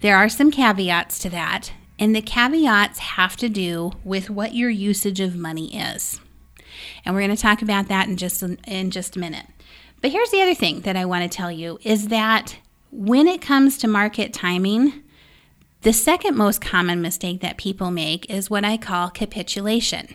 there 0.00 0.16
are 0.16 0.28
some 0.28 0.50
caveats 0.50 1.18
to 1.20 1.30
that, 1.30 1.72
and 1.98 2.14
the 2.14 2.22
caveats 2.22 2.98
have 2.98 3.36
to 3.36 3.48
do 3.48 3.92
with 4.02 4.28
what 4.30 4.54
your 4.54 4.70
usage 4.70 5.20
of 5.20 5.36
money 5.36 5.76
is. 5.76 6.20
And 7.04 7.14
we're 7.14 7.22
going 7.22 7.36
to 7.36 7.42
talk 7.42 7.62
about 7.62 7.88
that 7.88 8.08
in 8.08 8.16
just 8.16 8.42
in 8.42 8.90
just 8.90 9.16
a 9.16 9.18
minute. 9.18 9.46
But 10.00 10.10
here's 10.10 10.30
the 10.30 10.42
other 10.42 10.54
thing 10.54 10.80
that 10.82 10.96
I 10.96 11.04
want 11.04 11.30
to 11.30 11.34
tell 11.34 11.50
you 11.50 11.78
is 11.82 12.08
that 12.08 12.58
when 12.90 13.26
it 13.26 13.40
comes 13.40 13.78
to 13.78 13.88
market 13.88 14.32
timing, 14.32 15.02
the 15.82 15.92
second 15.92 16.36
most 16.36 16.60
common 16.60 17.02
mistake 17.02 17.40
that 17.40 17.56
people 17.56 17.90
make 17.90 18.28
is 18.30 18.50
what 18.50 18.64
I 18.64 18.76
call 18.76 19.10
capitulation. 19.10 20.14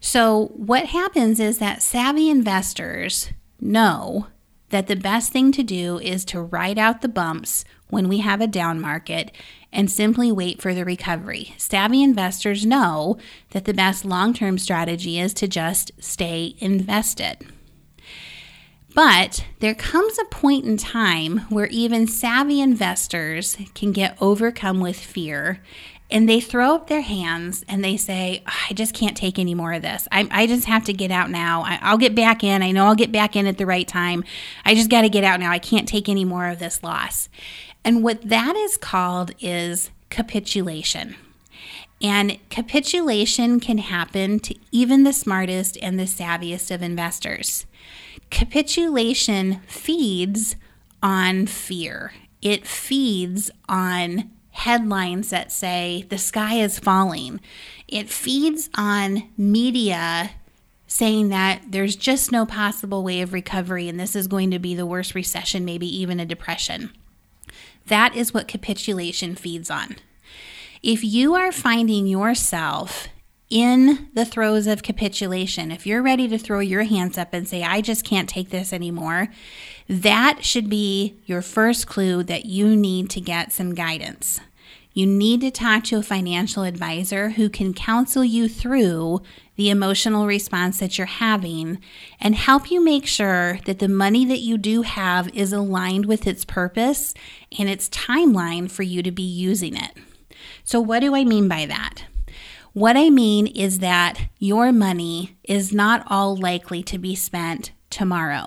So, 0.00 0.46
what 0.54 0.86
happens 0.86 1.40
is 1.40 1.58
that 1.58 1.82
savvy 1.82 2.28
investors 2.28 3.30
know 3.60 4.26
that 4.74 4.88
the 4.88 4.96
best 4.96 5.30
thing 5.30 5.52
to 5.52 5.62
do 5.62 6.00
is 6.00 6.24
to 6.24 6.42
ride 6.42 6.80
out 6.80 7.00
the 7.00 7.06
bumps 7.06 7.64
when 7.90 8.08
we 8.08 8.18
have 8.18 8.40
a 8.40 8.46
down 8.48 8.80
market 8.80 9.30
and 9.72 9.88
simply 9.88 10.32
wait 10.32 10.60
for 10.60 10.74
the 10.74 10.84
recovery. 10.84 11.54
Savvy 11.56 12.02
investors 12.02 12.66
know 12.66 13.16
that 13.50 13.66
the 13.66 13.72
best 13.72 14.04
long 14.04 14.34
term 14.34 14.58
strategy 14.58 15.20
is 15.20 15.32
to 15.34 15.46
just 15.46 15.92
stay 16.00 16.56
invested. 16.58 17.36
But 18.96 19.44
there 19.60 19.76
comes 19.76 20.18
a 20.18 20.24
point 20.24 20.64
in 20.64 20.76
time 20.76 21.42
where 21.50 21.66
even 21.66 22.08
savvy 22.08 22.60
investors 22.60 23.56
can 23.76 23.92
get 23.92 24.18
overcome 24.20 24.80
with 24.80 24.98
fear 24.98 25.60
and 26.10 26.28
they 26.28 26.40
throw 26.40 26.74
up 26.74 26.88
their 26.88 27.00
hands 27.00 27.64
and 27.68 27.82
they 27.82 27.96
say, 27.96 28.42
I 28.46 28.72
just 28.74 28.94
can't 28.94 29.16
take 29.16 29.38
any 29.38 29.54
more 29.54 29.72
of 29.72 29.82
this. 29.82 30.06
I, 30.12 30.28
I 30.30 30.46
just 30.46 30.66
have 30.66 30.84
to 30.84 30.92
get 30.92 31.10
out 31.10 31.30
now. 31.30 31.62
I, 31.66 31.90
will 31.90 31.98
get 31.98 32.14
back 32.14 32.44
in. 32.44 32.62
I 32.62 32.70
know 32.70 32.86
I'll 32.86 32.94
get 32.94 33.10
back 33.10 33.36
in 33.36 33.46
at 33.46 33.58
the 33.58 33.66
right 33.66 33.88
time. 33.88 34.22
I 34.64 34.74
just 34.74 34.90
got 34.90 35.02
to 35.02 35.08
get 35.08 35.24
out 35.24 35.40
now. 35.40 35.50
I 35.50 35.58
can't 35.58 35.88
take 35.88 36.08
any 36.08 36.24
more 36.24 36.46
of 36.48 36.58
this 36.58 36.82
loss. 36.82 37.28
And 37.84 38.02
what 38.02 38.28
that 38.28 38.54
is 38.54 38.76
called 38.76 39.32
is 39.40 39.90
capitulation. 40.10 41.16
And 42.02 42.38
capitulation 42.50 43.60
can 43.60 43.78
happen 43.78 44.38
to 44.40 44.54
even 44.70 45.04
the 45.04 45.12
smartest 45.12 45.78
and 45.80 45.98
the 45.98 46.04
savviest 46.04 46.72
of 46.74 46.82
investors. 46.82 47.66
Capitulation 48.30 49.60
feeds 49.66 50.56
on 51.02 51.46
fear, 51.46 52.12
it 52.42 52.66
feeds 52.66 53.50
on 53.68 54.30
headlines 54.54 55.30
that 55.30 55.50
say 55.50 56.06
the 56.08 56.18
sky 56.18 56.54
is 56.54 56.78
falling, 56.78 57.40
it 57.88 58.08
feeds 58.08 58.70
on 58.76 59.28
media 59.36 60.30
saying 60.86 61.28
that 61.28 61.60
there's 61.68 61.96
just 61.96 62.30
no 62.30 62.46
possible 62.46 63.02
way 63.02 63.20
of 63.20 63.32
recovery 63.32 63.88
and 63.88 63.98
this 63.98 64.14
is 64.14 64.28
going 64.28 64.52
to 64.52 64.60
be 64.60 64.74
the 64.74 64.86
worst 64.86 65.14
recession, 65.14 65.64
maybe 65.64 65.86
even 65.86 66.20
a 66.20 66.24
depression. 66.24 66.90
That 67.86 68.14
is 68.14 68.32
what 68.32 68.46
capitulation 68.46 69.34
feeds 69.34 69.70
on. 69.70 69.96
If 70.82 71.02
you 71.02 71.34
are 71.34 71.50
finding 71.50 72.06
yourself 72.06 73.08
in 73.50 74.08
the 74.14 74.24
throes 74.24 74.66
of 74.66 74.82
capitulation, 74.82 75.70
if 75.70 75.86
you're 75.86 76.02
ready 76.02 76.26
to 76.28 76.38
throw 76.38 76.60
your 76.60 76.84
hands 76.84 77.18
up 77.18 77.32
and 77.32 77.46
say, 77.46 77.62
I 77.62 77.80
just 77.80 78.04
can't 78.04 78.28
take 78.28 78.50
this 78.50 78.72
anymore, 78.72 79.28
that 79.88 80.44
should 80.44 80.68
be 80.70 81.16
your 81.26 81.42
first 81.42 81.86
clue 81.86 82.22
that 82.24 82.46
you 82.46 82.74
need 82.74 83.10
to 83.10 83.20
get 83.20 83.52
some 83.52 83.74
guidance. 83.74 84.40
you 84.96 85.06
need 85.06 85.40
to 85.40 85.50
talk 85.50 85.82
to 85.82 85.96
a 85.96 86.02
financial 86.02 86.62
advisor 86.62 87.30
who 87.30 87.48
can 87.50 87.74
counsel 87.74 88.24
you 88.24 88.48
through 88.48 89.20
the 89.56 89.68
emotional 89.68 90.24
response 90.24 90.78
that 90.78 90.96
you're 90.96 91.06
having 91.06 91.80
and 92.20 92.36
help 92.36 92.70
you 92.70 92.82
make 92.82 93.04
sure 93.04 93.58
that 93.66 93.80
the 93.80 93.88
money 93.88 94.24
that 94.24 94.38
you 94.38 94.56
do 94.56 94.82
have 94.82 95.28
is 95.34 95.52
aligned 95.52 96.06
with 96.06 96.28
its 96.28 96.44
purpose 96.44 97.12
and 97.58 97.68
its 97.68 97.88
timeline 97.88 98.70
for 98.70 98.84
you 98.84 99.02
to 99.02 99.10
be 99.10 99.22
using 99.22 99.76
it. 99.76 99.90
So, 100.62 100.80
what 100.80 101.00
do 101.00 101.14
I 101.14 101.24
mean 101.24 101.48
by 101.48 101.66
that? 101.66 102.04
What 102.74 102.96
I 102.96 103.08
mean 103.08 103.46
is 103.46 103.78
that 103.78 104.20
your 104.40 104.72
money 104.72 105.36
is 105.44 105.72
not 105.72 106.04
all 106.08 106.36
likely 106.36 106.82
to 106.82 106.98
be 106.98 107.14
spent 107.14 107.70
tomorrow. 107.88 108.46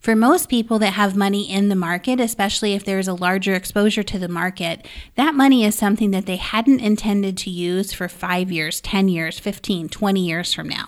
For 0.00 0.16
most 0.16 0.48
people 0.48 0.78
that 0.78 0.94
have 0.94 1.14
money 1.14 1.50
in 1.50 1.68
the 1.68 1.76
market, 1.76 2.18
especially 2.18 2.72
if 2.72 2.82
there's 2.82 3.08
a 3.08 3.14
larger 3.14 3.54
exposure 3.54 4.02
to 4.04 4.18
the 4.18 4.28
market, 4.28 4.88
that 5.16 5.34
money 5.34 5.66
is 5.66 5.74
something 5.74 6.12
that 6.12 6.24
they 6.24 6.36
hadn't 6.36 6.80
intended 6.80 7.36
to 7.38 7.50
use 7.50 7.92
for 7.92 8.08
five 8.08 8.50
years, 8.50 8.80
10 8.80 9.08
years, 9.08 9.38
15, 9.38 9.90
20 9.90 10.26
years 10.26 10.54
from 10.54 10.70
now. 10.70 10.86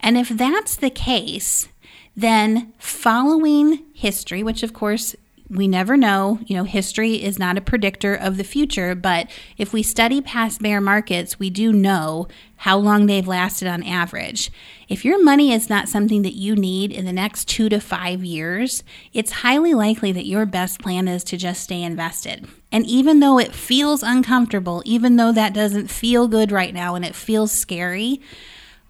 And 0.00 0.16
if 0.16 0.30
that's 0.30 0.76
the 0.76 0.90
case, 0.90 1.68
then 2.16 2.72
following 2.78 3.84
history, 3.92 4.42
which 4.42 4.62
of 4.62 4.72
course 4.72 5.14
we 5.48 5.68
never 5.68 5.96
know. 5.96 6.38
You 6.46 6.56
know, 6.56 6.64
history 6.64 7.22
is 7.22 7.38
not 7.38 7.56
a 7.56 7.60
predictor 7.60 8.14
of 8.14 8.36
the 8.36 8.44
future, 8.44 8.94
but 8.94 9.30
if 9.56 9.72
we 9.72 9.82
study 9.82 10.20
past 10.20 10.60
bear 10.60 10.80
markets, 10.80 11.38
we 11.38 11.50
do 11.50 11.72
know 11.72 12.26
how 12.56 12.78
long 12.78 13.06
they've 13.06 13.26
lasted 13.26 13.68
on 13.68 13.82
average. 13.82 14.50
If 14.88 15.04
your 15.04 15.22
money 15.22 15.52
is 15.52 15.68
not 15.68 15.88
something 15.88 16.22
that 16.22 16.34
you 16.34 16.56
need 16.56 16.90
in 16.90 17.04
the 17.04 17.12
next 17.12 17.48
two 17.48 17.68
to 17.68 17.80
five 17.80 18.24
years, 18.24 18.82
it's 19.12 19.30
highly 19.30 19.74
likely 19.74 20.12
that 20.12 20.26
your 20.26 20.46
best 20.46 20.80
plan 20.80 21.06
is 21.06 21.22
to 21.24 21.36
just 21.36 21.62
stay 21.62 21.82
invested. 21.82 22.46
And 22.72 22.86
even 22.86 23.20
though 23.20 23.38
it 23.38 23.54
feels 23.54 24.02
uncomfortable, 24.02 24.82
even 24.84 25.16
though 25.16 25.32
that 25.32 25.54
doesn't 25.54 25.88
feel 25.88 26.28
good 26.28 26.50
right 26.50 26.74
now 26.74 26.94
and 26.94 27.04
it 27.04 27.14
feels 27.14 27.52
scary, 27.52 28.20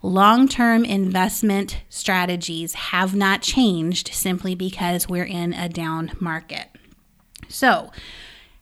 long 0.01 0.47
term 0.47 0.85
investment 0.85 1.81
strategies 1.89 2.73
have 2.73 3.15
not 3.15 3.41
changed 3.41 4.09
simply 4.13 4.55
because 4.55 5.09
we're 5.09 5.25
in 5.25 5.53
a 5.53 5.69
down 5.69 6.11
market. 6.19 6.67
So, 7.49 7.91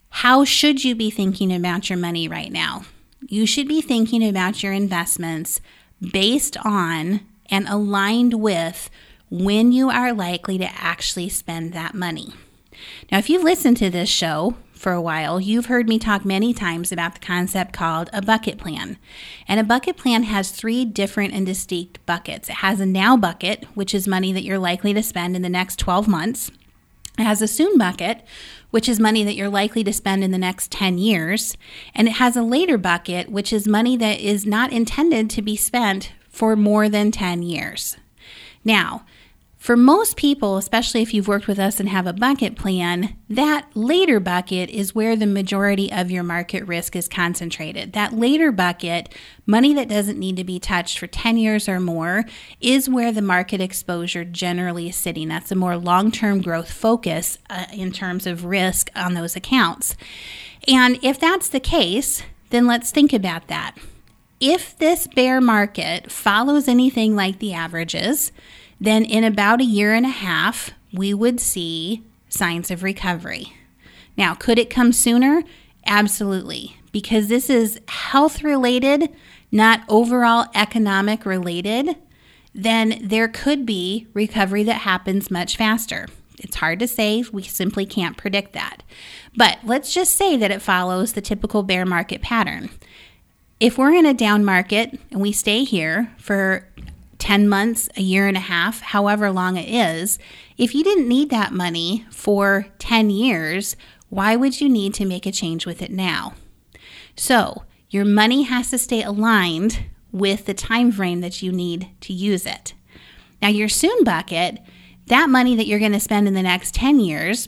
how 0.10 0.46
should 0.46 0.84
you 0.84 0.96
be 0.96 1.10
thinking 1.10 1.54
about 1.54 1.89
your 1.89 1.98
money 1.98 2.27
right 2.27 2.51
now? 2.51 2.86
You 3.27 3.46
should 3.46 3.68
be 3.68 3.82
thinking 3.82 4.27
about 4.27 4.63
your 4.63 4.72
investments 4.72 5.60
based 6.01 6.58
on 6.63 7.22
and 7.50 7.68
aligned 7.68 8.36
with 8.36 8.89
when 9.30 9.72
you 9.72 9.89
are 9.89 10.13
likely 10.13 10.58
to 10.58 10.70
actually 10.75 11.30
spend 11.30 11.74
that 11.74 11.96
money. 11.96 12.34
Now, 13.12 13.18
if 13.18 13.30
you've 13.30 13.44
listened 13.44 13.77
to 13.77 13.89
this 13.89 14.10
show 14.10 14.56
for 14.86 14.92
a 14.92 15.01
while, 15.01 15.39
you've 15.39 15.65
heard 15.65 15.89
me 15.89 15.98
talk 15.98 16.24
many 16.24 16.54
times 16.54 16.92
about 16.92 17.15
the 17.15 17.20
concept 17.20 17.74
called 17.74 18.08
a 18.13 18.22
bucket 18.22 18.60
plan. 18.60 19.00
And 19.48 19.60
a 19.60 19.63
bucket 19.63 19.98
plan 19.98 20.22
has 20.22 20.51
three 20.51 20.86
different 20.86 21.34
and 21.34 21.44
distinct 21.44 22.06
buckets. 22.06 22.50
It 22.50 22.58
has 22.58 22.80
a 22.80 22.86
now 22.86 23.18
bucket, 23.18 23.65
which 23.74 23.96
is 23.96 24.08
money 24.08 24.32
that 24.32 24.44
you're 24.44 24.60
likely 24.60 24.94
to 24.94 25.01
spend 25.01 25.36
in 25.36 25.42
the 25.42 25.50
next 25.50 25.80
12 25.80 26.08
months. 26.08 26.51
It 27.18 27.24
has 27.24 27.42
a 27.42 27.48
soon 27.48 27.80
bucket, 27.80 28.22
which 28.70 28.88
is 28.88 29.00
money 29.00 29.24
that 29.24 29.34
you're 29.34 29.50
likely 29.50 29.84
to 29.86 29.92
spend 29.92 30.24
in 30.24 30.30
the 30.30 30.38
next 30.38 30.70
10 30.70 31.00
years. 31.00 31.58
And 31.96 32.08
it 32.08 32.18
has 32.18 32.38
a 32.38 32.44
later 32.44 32.77
bucket, 32.77 33.32
which 33.32 33.51
is 33.51 33.68
money 33.68 33.98
that 33.98 34.20
is 34.20 34.46
not 34.46 34.72
intended 34.72 35.32
to 35.32 35.42
be 35.42 35.56
spent 35.56 36.12
for 36.30 36.56
more 36.56 36.89
than 36.89 37.10
10 37.10 37.42
years. 37.42 37.98
Now, 38.63 39.04
for 39.66 39.76
most 39.76 40.16
people, 40.16 40.58
especially 40.58 41.02
if 41.02 41.12
you've 41.12 41.28
worked 41.28 41.48
with 41.48 41.58
us 41.58 41.80
and 41.80 41.90
have 41.90 42.06
a 42.06 42.14
bucket 42.14 42.56
plan, 42.56 43.16
that 43.28 43.68
later 43.74 44.20
bucket 44.20 44.70
is 44.70 44.94
where 44.94 45.16
the 45.16 45.26
majority 45.26 45.92
of 45.92 46.12
your 46.12 46.22
market 46.22 46.64
risk 46.68 46.96
is 46.96 47.08
concentrated. 47.08 47.94
That 47.94 48.14
later 48.14 48.52
bucket, 48.52 49.12
money 49.48 49.74
that 49.74 49.90
doesn't 49.90 50.20
need 50.20 50.38
to 50.38 50.44
be 50.44 50.60
touched 50.60 51.00
for 51.00 51.08
10 51.08 51.38
years 51.38 51.68
or 51.68 51.80
more, 51.80 52.26
is 52.62 52.88
where 52.88 53.12
the 53.12 53.24
market 53.24 53.60
exposure 53.60 54.24
generally 54.24 54.90
is 54.90 54.96
sitting. 54.98 55.30
That's 55.30 55.52
a 55.52 55.56
more 55.56 55.78
long 55.78 56.12
term 56.12 56.44
growth 56.44 56.72
focus 56.72 57.40
uh, 57.50 57.66
in 57.74 57.92
terms 57.92 58.28
of 58.28 58.46
risk 58.46 58.92
on 58.96 59.16
those 59.16 59.36
accounts. 59.36 59.96
And 60.68 61.00
if 61.04 61.20
that's 61.20 61.50
the 61.50 61.60
case, 61.60 62.22
then 62.51 62.68
let's 62.68 62.92
think 62.92 63.14
about 63.14 63.48
that. 63.48 63.75
If 64.40 64.78
this 64.78 65.08
bear 65.08 65.42
market 65.42 66.12
follows 66.12 66.68
anything 66.68 67.16
like 67.16 67.40
the 67.40 67.54
averages, 67.54 68.32
then 68.79 69.05
in 69.05 69.24
about 69.24 69.61
a 69.61 69.66
year 69.66 69.94
and 69.94 70.05
a 70.05 70.09
half, 70.09 70.72
we 70.94 71.14
would 71.14 71.40
see 71.40 72.03
signs 72.29 72.72
of 72.72 72.83
recovery. 72.83 73.53
Now, 74.18 74.33
could 74.33 74.59
it 74.59 74.70
come 74.70 74.92
sooner? 74.92 75.44
Absolutely, 75.85 76.77
because 76.92 77.27
this 77.27 77.50
is 77.50 77.79
health 77.88 78.44
related, 78.44 79.09
not 79.51 79.81
overall 79.88 80.46
economic 80.55 81.25
related, 81.25 81.96
then 82.53 83.00
there 83.01 83.27
could 83.27 83.66
be 83.66 84.07
recovery 84.14 84.64
that 84.64 84.81
happens 84.81 85.29
much 85.29 85.57
faster. 85.57 86.07
It's 86.40 86.57
hard 86.57 86.79
to 86.79 86.88
say, 86.88 87.24
we 87.31 87.44
simply 87.44 87.85
can't 87.85 88.18
predict 88.18 88.53
that. 88.53 88.83
But 89.35 89.59
let's 89.64 89.94
just 89.94 90.14
say 90.16 90.38
that 90.38 90.51
it 90.51 90.61
follows 90.61 91.14
the 91.14 91.22
typical 91.22 91.64
bear 91.64 91.85
market 91.85 92.22
pattern. 92.22 92.70
If 93.59 93.77
we're 93.77 93.94
in 93.94 94.05
a 94.05 94.14
down 94.14 94.44
market 94.44 95.00
and 95.11 95.22
we 95.22 95.31
stay 95.31 95.64
here 95.64 96.14
for 96.18 96.68
10 97.20 97.48
months, 97.48 97.90
a 97.96 98.01
year 98.01 98.28
and 98.28 98.38
a 98.38 98.42
half, 98.42 98.82
however 98.82 99.32
long 99.32 99.58
it 99.58 99.70
is, 99.70 100.20
if 100.58 100.75
you 100.75 100.84
didn't 100.84 101.08
need 101.08 101.30
that 101.30 101.54
money 101.54 102.06
for 102.12 102.68
10 102.80 103.10
years, 103.10 103.75
why 104.10 104.36
would 104.36 104.62
you 104.62 104.70
need 104.70 104.94
to 104.96 105.06
make 105.06 105.25
a 105.25 105.32
change 105.32 105.66
with 105.66 105.82
it 105.82 105.92
now? 105.92 106.34
So, 107.16 107.64
your 107.90 108.06
money 108.06 108.44
has 108.44 108.70
to 108.72 108.78
stay 108.78 109.04
aligned 109.04 109.86
with 110.12 110.46
the 110.46 110.54
time 110.54 110.92
frame 110.92 111.22
that 111.22 111.42
you 111.42 111.51
need 111.51 111.90
to 112.01 112.14
use 112.14 112.46
it. 112.46 112.74
Now, 113.42 113.50
your 113.50 113.70
soon 113.70 114.04
bucket, 114.04 114.60
that 115.08 115.30
money 115.30 115.56
that 115.56 115.68
you're 115.68 115.80
going 115.80 115.92
to 115.92 116.00
spend 116.00 116.28
in 116.28 116.34
the 116.34 116.42
next 116.42 116.74
10 116.75 117.00
years, 117.00 117.48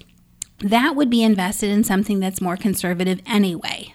that 0.59 0.95
would 0.95 1.09
be 1.09 1.23
invested 1.23 1.69
in 1.69 1.83
something 1.83 2.19
that's 2.19 2.41
more 2.41 2.57
conservative 2.57 3.21
anyway. 3.25 3.93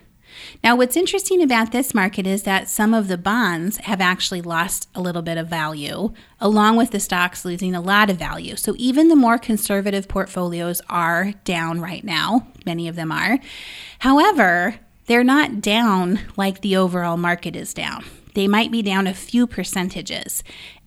Now, 0.62 0.76
what's 0.76 0.96
interesting 0.96 1.42
about 1.42 1.72
this 1.72 1.94
market 1.94 2.26
is 2.26 2.42
that 2.44 2.68
some 2.68 2.94
of 2.94 3.08
the 3.08 3.18
bonds 3.18 3.78
have 3.78 4.00
actually 4.00 4.42
lost 4.42 4.88
a 4.94 5.00
little 5.00 5.22
bit 5.22 5.38
of 5.38 5.48
value, 5.48 6.12
along 6.40 6.76
with 6.76 6.90
the 6.90 7.00
stocks 7.00 7.44
losing 7.44 7.74
a 7.74 7.80
lot 7.80 8.10
of 8.10 8.18
value. 8.18 8.56
So, 8.56 8.74
even 8.78 9.08
the 9.08 9.16
more 9.16 9.38
conservative 9.38 10.08
portfolios 10.08 10.80
are 10.88 11.32
down 11.44 11.80
right 11.80 12.04
now. 12.04 12.46
Many 12.66 12.88
of 12.88 12.96
them 12.96 13.12
are. 13.12 13.38
However, 14.00 14.76
they're 15.06 15.24
not 15.24 15.60
down 15.60 16.20
like 16.36 16.60
the 16.60 16.76
overall 16.76 17.16
market 17.16 17.56
is 17.56 17.74
down. 17.74 18.04
They 18.34 18.48
might 18.48 18.70
be 18.70 18.82
down 18.82 19.06
a 19.06 19.14
few 19.14 19.46
percentages. 19.46 20.42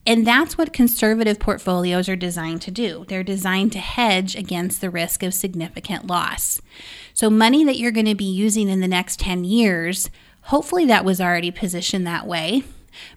And 0.07 0.25
that's 0.25 0.57
what 0.57 0.71
conservative 0.71 1.39
portfolios 1.39 2.07
are 2.07 2.15
designed 2.15 2.61
to 2.63 2.71
do. 2.71 3.05
They're 3.07 3.23
designed 3.23 3.71
to 3.71 3.79
hedge 3.79 4.35
against 4.35 4.79
the 4.79 4.91
risk 4.91 5.23
of 5.23 5.33
significant 5.33 6.05
loss. 6.05 6.61
So, 7.15 7.29
money 7.29 7.63
that 7.63 7.77
you're 7.77 7.91
going 7.91 8.05
to 8.07 8.13
be 8.13 8.25
using 8.25 8.67
in 8.67 8.81
the 8.81 8.89
next 8.89 9.21
10 9.21 9.45
years, 9.45 10.09
hopefully 10.41 10.85
that 10.85 11.05
was 11.05 11.21
already 11.21 11.49
positioned 11.49 12.05
that 12.05 12.27
way. 12.27 12.63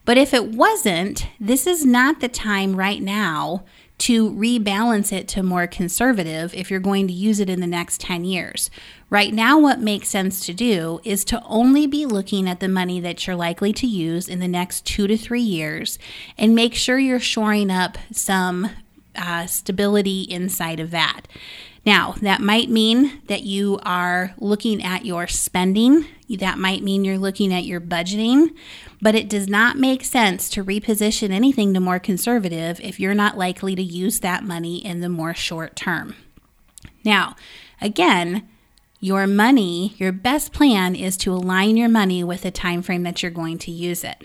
But 0.04 0.16
if 0.16 0.32
it 0.32 0.52
wasn't, 0.52 1.26
this 1.40 1.66
is 1.66 1.84
not 1.84 2.20
the 2.20 2.28
time 2.28 2.76
right 2.76 3.02
now 3.02 3.64
to 3.98 4.30
rebalance 4.30 5.12
it 5.12 5.26
to 5.26 5.42
more 5.42 5.66
conservative 5.66 6.54
if 6.54 6.70
you're 6.70 6.78
going 6.78 7.08
to 7.08 7.12
use 7.12 7.40
it 7.40 7.50
in 7.50 7.60
the 7.60 7.66
next 7.66 8.00
10 8.00 8.24
years. 8.24 8.70
Right 9.10 9.34
now, 9.34 9.58
what 9.58 9.80
makes 9.80 10.08
sense 10.08 10.46
to 10.46 10.54
do 10.54 11.00
is 11.02 11.24
to 11.24 11.42
only 11.44 11.88
be 11.88 12.06
looking 12.06 12.48
at 12.48 12.60
the 12.60 12.68
money 12.68 13.00
that 13.00 13.26
you're 13.26 13.34
likely 13.34 13.72
to 13.72 13.86
use 13.88 14.28
in 14.28 14.38
the 14.38 14.46
next 14.46 14.86
two 14.86 15.08
to 15.08 15.16
three 15.16 15.42
years 15.42 15.98
and 16.36 16.54
make 16.54 16.76
sure 16.76 17.00
you're 17.00 17.18
shoring 17.18 17.68
up 17.68 17.98
some 18.12 18.70
uh, 19.16 19.46
stability 19.46 20.22
inside 20.22 20.78
of 20.78 20.92
that. 20.92 21.22
Now, 21.86 22.16
that 22.20 22.40
might 22.40 22.68
mean 22.68 23.22
that 23.28 23.44
you 23.44 23.78
are 23.82 24.34
looking 24.38 24.82
at 24.82 25.04
your 25.04 25.26
spending. 25.26 26.06
That 26.28 26.58
might 26.58 26.82
mean 26.82 27.04
you're 27.04 27.18
looking 27.18 27.54
at 27.54 27.64
your 27.64 27.80
budgeting, 27.80 28.54
but 29.00 29.14
it 29.14 29.28
does 29.28 29.48
not 29.48 29.78
make 29.78 30.04
sense 30.04 30.50
to 30.50 30.64
reposition 30.64 31.30
anything 31.30 31.72
to 31.74 31.80
more 31.80 31.98
conservative 31.98 32.80
if 32.80 33.00
you're 33.00 33.14
not 33.14 33.38
likely 33.38 33.74
to 33.74 33.82
use 33.82 34.20
that 34.20 34.44
money 34.44 34.84
in 34.84 35.00
the 35.00 35.08
more 35.08 35.34
short 35.34 35.76
term. 35.76 36.14
Now, 37.04 37.36
again, 37.80 38.46
your 39.00 39.26
money, 39.26 39.94
your 39.96 40.12
best 40.12 40.52
plan 40.52 40.94
is 40.94 41.16
to 41.18 41.32
align 41.32 41.76
your 41.76 41.88
money 41.88 42.24
with 42.24 42.42
the 42.42 42.50
time 42.50 42.82
frame 42.82 43.04
that 43.04 43.22
you're 43.22 43.30
going 43.30 43.58
to 43.58 43.70
use 43.70 44.04
it. 44.04 44.24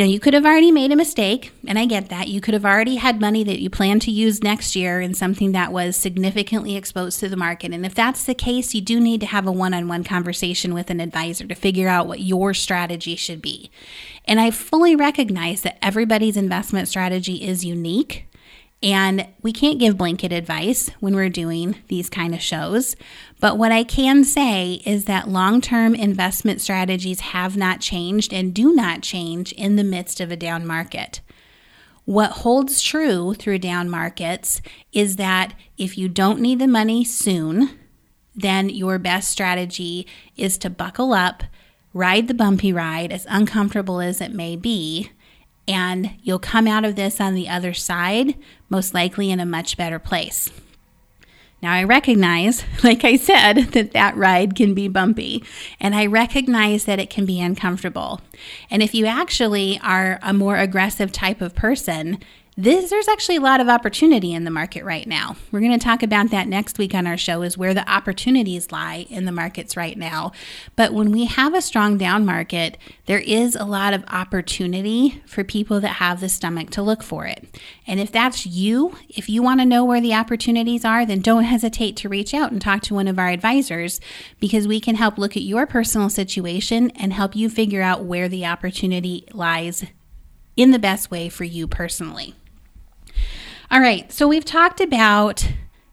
Now, 0.00 0.06
you 0.06 0.18
could 0.18 0.32
have 0.32 0.46
already 0.46 0.70
made 0.70 0.92
a 0.92 0.96
mistake, 0.96 1.52
and 1.66 1.78
I 1.78 1.84
get 1.84 2.08
that. 2.08 2.28
You 2.28 2.40
could 2.40 2.54
have 2.54 2.64
already 2.64 2.96
had 2.96 3.20
money 3.20 3.44
that 3.44 3.60
you 3.60 3.68
plan 3.68 4.00
to 4.00 4.10
use 4.10 4.42
next 4.42 4.74
year 4.74 4.98
in 4.98 5.12
something 5.12 5.52
that 5.52 5.74
was 5.74 5.94
significantly 5.94 6.74
exposed 6.74 7.20
to 7.20 7.28
the 7.28 7.36
market. 7.36 7.74
And 7.74 7.84
if 7.84 7.94
that's 7.94 8.24
the 8.24 8.32
case, 8.32 8.72
you 8.72 8.80
do 8.80 8.98
need 8.98 9.20
to 9.20 9.26
have 9.26 9.46
a 9.46 9.52
one 9.52 9.74
on 9.74 9.88
one 9.88 10.02
conversation 10.02 10.72
with 10.72 10.88
an 10.88 11.00
advisor 11.00 11.46
to 11.46 11.54
figure 11.54 11.86
out 11.86 12.08
what 12.08 12.20
your 12.20 12.54
strategy 12.54 13.14
should 13.14 13.42
be. 13.42 13.70
And 14.24 14.40
I 14.40 14.50
fully 14.52 14.96
recognize 14.96 15.60
that 15.60 15.76
everybody's 15.84 16.38
investment 16.38 16.88
strategy 16.88 17.46
is 17.46 17.66
unique. 17.66 18.24
And 18.82 19.26
we 19.42 19.52
can't 19.52 19.78
give 19.78 19.98
blanket 19.98 20.32
advice 20.32 20.88
when 21.00 21.14
we're 21.14 21.28
doing 21.28 21.76
these 21.88 22.08
kind 22.08 22.34
of 22.34 22.40
shows. 22.40 22.96
But 23.38 23.58
what 23.58 23.72
I 23.72 23.84
can 23.84 24.24
say 24.24 24.80
is 24.86 25.04
that 25.04 25.28
long 25.28 25.60
term 25.60 25.94
investment 25.94 26.62
strategies 26.62 27.20
have 27.20 27.56
not 27.56 27.80
changed 27.80 28.32
and 28.32 28.54
do 28.54 28.72
not 28.72 29.02
change 29.02 29.52
in 29.52 29.76
the 29.76 29.84
midst 29.84 30.20
of 30.20 30.30
a 30.30 30.36
down 30.36 30.66
market. 30.66 31.20
What 32.06 32.30
holds 32.30 32.80
true 32.80 33.34
through 33.34 33.58
down 33.58 33.90
markets 33.90 34.62
is 34.92 35.16
that 35.16 35.54
if 35.76 35.98
you 35.98 36.08
don't 36.08 36.40
need 36.40 36.58
the 36.58 36.66
money 36.66 37.04
soon, 37.04 37.78
then 38.34 38.70
your 38.70 38.98
best 38.98 39.30
strategy 39.30 40.06
is 40.36 40.56
to 40.58 40.70
buckle 40.70 41.12
up, 41.12 41.44
ride 41.92 42.28
the 42.28 42.34
bumpy 42.34 42.72
ride, 42.72 43.12
as 43.12 43.26
uncomfortable 43.28 44.00
as 44.00 44.20
it 44.20 44.32
may 44.32 44.56
be, 44.56 45.10
and 45.70 46.10
you'll 46.22 46.40
come 46.40 46.66
out 46.66 46.84
of 46.84 46.96
this 46.96 47.20
on 47.20 47.34
the 47.34 47.48
other 47.48 47.72
side, 47.72 48.34
most 48.68 48.92
likely 48.92 49.30
in 49.30 49.38
a 49.38 49.46
much 49.46 49.76
better 49.76 50.00
place. 50.00 50.50
Now, 51.62 51.72
I 51.72 51.84
recognize, 51.84 52.64
like 52.82 53.04
I 53.04 53.16
said, 53.16 53.54
that 53.72 53.92
that 53.92 54.16
ride 54.16 54.56
can 54.56 54.74
be 54.74 54.88
bumpy, 54.88 55.44
and 55.78 55.94
I 55.94 56.06
recognize 56.06 56.84
that 56.84 56.98
it 56.98 57.08
can 57.08 57.24
be 57.24 57.40
uncomfortable. 57.40 58.20
And 58.70 58.82
if 58.82 58.94
you 58.94 59.06
actually 59.06 59.78
are 59.82 60.18
a 60.22 60.32
more 60.32 60.56
aggressive 60.56 61.12
type 61.12 61.40
of 61.40 61.54
person, 61.54 62.18
this, 62.62 62.90
there's 62.90 63.08
actually 63.08 63.36
a 63.36 63.40
lot 63.40 63.60
of 63.60 63.68
opportunity 63.68 64.32
in 64.32 64.44
the 64.44 64.50
market 64.50 64.84
right 64.84 65.06
now. 65.06 65.36
We're 65.50 65.60
going 65.60 65.78
to 65.78 65.84
talk 65.84 66.02
about 66.02 66.30
that 66.30 66.46
next 66.46 66.78
week 66.78 66.94
on 66.94 67.06
our 67.06 67.16
show 67.16 67.42
is 67.42 67.56
where 67.56 67.74
the 67.74 67.90
opportunities 67.90 68.70
lie 68.70 69.06
in 69.08 69.24
the 69.24 69.32
markets 69.32 69.76
right 69.76 69.96
now. 69.96 70.32
But 70.76 70.92
when 70.92 71.10
we 71.12 71.24
have 71.24 71.54
a 71.54 71.62
strong 71.62 71.96
down 71.96 72.24
market, 72.26 72.76
there 73.06 73.18
is 73.18 73.56
a 73.56 73.64
lot 73.64 73.94
of 73.94 74.04
opportunity 74.08 75.22
for 75.26 75.42
people 75.42 75.80
that 75.80 75.94
have 75.94 76.20
the 76.20 76.28
stomach 76.28 76.70
to 76.70 76.82
look 76.82 77.02
for 77.02 77.26
it. 77.26 77.46
And 77.86 77.98
if 77.98 78.12
that's 78.12 78.46
you, 78.46 78.96
if 79.08 79.28
you 79.28 79.42
want 79.42 79.60
to 79.60 79.66
know 79.66 79.84
where 79.84 80.00
the 80.00 80.14
opportunities 80.14 80.84
are, 80.84 81.06
then 81.06 81.20
don't 81.20 81.44
hesitate 81.44 81.96
to 81.96 82.08
reach 82.08 82.34
out 82.34 82.52
and 82.52 82.60
talk 82.60 82.82
to 82.82 82.94
one 82.94 83.08
of 83.08 83.18
our 83.18 83.28
advisors 83.28 84.00
because 84.38 84.68
we 84.68 84.80
can 84.80 84.96
help 84.96 85.18
look 85.18 85.36
at 85.36 85.42
your 85.42 85.66
personal 85.66 86.10
situation 86.10 86.90
and 86.92 87.12
help 87.12 87.34
you 87.34 87.48
figure 87.48 87.82
out 87.82 88.04
where 88.04 88.28
the 88.28 88.44
opportunity 88.44 89.26
lies 89.32 89.84
in 90.56 90.72
the 90.72 90.78
best 90.78 91.10
way 91.10 91.28
for 91.28 91.44
you 91.44 91.66
personally. 91.66 92.34
All 93.72 93.80
right, 93.80 94.10
so 94.10 94.26
we've 94.26 94.44
talked 94.44 94.80
about 94.80 95.46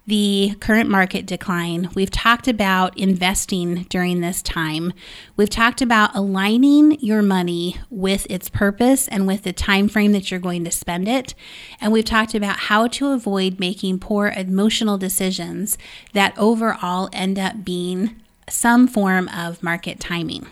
the 0.07 0.55
current 0.59 0.89
market 0.89 1.27
decline. 1.27 1.91
We've 1.93 2.09
talked 2.09 2.47
about 2.47 2.97
investing 2.97 3.83
during 3.83 4.19
this 4.19 4.41
time. 4.41 4.93
We've 5.35 5.49
talked 5.49 5.83
about 5.83 6.15
aligning 6.15 6.99
your 7.01 7.21
money 7.21 7.77
with 7.91 8.25
its 8.31 8.49
purpose 8.49 9.07
and 9.09 9.27
with 9.27 9.43
the 9.43 9.53
time 9.53 9.89
frame 9.89 10.11
that 10.13 10.31
you're 10.31 10.39
going 10.39 10.63
to 10.63 10.71
spend 10.71 11.07
it. 11.07 11.35
And 11.79 11.91
we've 11.91 12.03
talked 12.03 12.33
about 12.33 12.57
how 12.57 12.87
to 12.87 13.09
avoid 13.09 13.59
making 13.59 13.99
poor 13.99 14.29
emotional 14.29 14.97
decisions 14.97 15.77
that 16.13 16.35
overall 16.35 17.09
end 17.13 17.37
up 17.37 17.63
being 17.63 18.19
some 18.49 18.87
form 18.87 19.27
of 19.27 19.61
market 19.61 19.99
timing. 19.99 20.47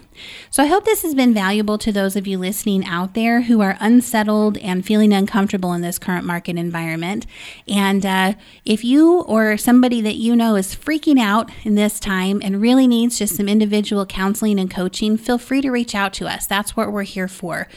So 0.49 0.63
I 0.63 0.67
hope 0.67 0.85
this 0.85 1.01
has 1.03 1.15
been 1.15 1.33
valuable 1.33 1.77
to 1.79 1.91
those 1.91 2.15
of 2.15 2.27
you 2.27 2.37
listening 2.37 2.85
out 2.85 3.13
there 3.13 3.43
who 3.43 3.61
are 3.61 3.77
unsettled 3.79 4.57
and 4.57 4.85
feeling 4.85 5.13
uncomfortable 5.13 5.73
in 5.73 5.81
this 5.81 5.99
current 5.99 6.25
market 6.25 6.57
environment. 6.57 7.25
And 7.67 8.05
uh, 8.05 8.33
if 8.65 8.83
you 8.83 9.21
or 9.21 9.57
somebody 9.57 10.01
that 10.01 10.15
you 10.15 10.35
know 10.35 10.55
is 10.55 10.75
freaking 10.75 11.19
out 11.19 11.49
in 11.63 11.75
this 11.75 11.99
time 11.99 12.41
and 12.43 12.61
really 12.61 12.87
needs 12.87 13.19
just 13.19 13.35
some 13.35 13.49
individual 13.49 14.05
counseling 14.05 14.59
and 14.59 14.71
coaching, 14.71 15.17
feel 15.17 15.37
free 15.37 15.61
to 15.61 15.69
reach 15.69 15.95
out 15.95 16.13
to 16.13 16.27
us. 16.27 16.47
That's 16.47 16.75
what 16.75 16.91
we're 16.91 17.03
here 17.03 17.27
for. 17.27 17.67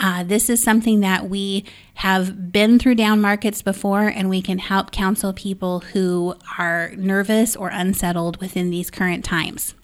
Uh, 0.00 0.22
this 0.22 0.48
is 0.48 0.62
something 0.62 1.00
that 1.00 1.28
we 1.28 1.64
have 1.94 2.52
been 2.52 2.78
through 2.78 2.94
down 2.94 3.20
markets 3.20 3.62
before, 3.62 4.06
and 4.06 4.30
we 4.30 4.40
can 4.40 4.58
help 4.58 4.92
counsel 4.92 5.32
people 5.32 5.80
who 5.80 6.36
are 6.56 6.92
nervous 6.96 7.56
or 7.56 7.68
unsettled 7.68 8.40
within 8.40 8.70
these 8.70 8.90
current 8.90 9.24
times. 9.24 9.74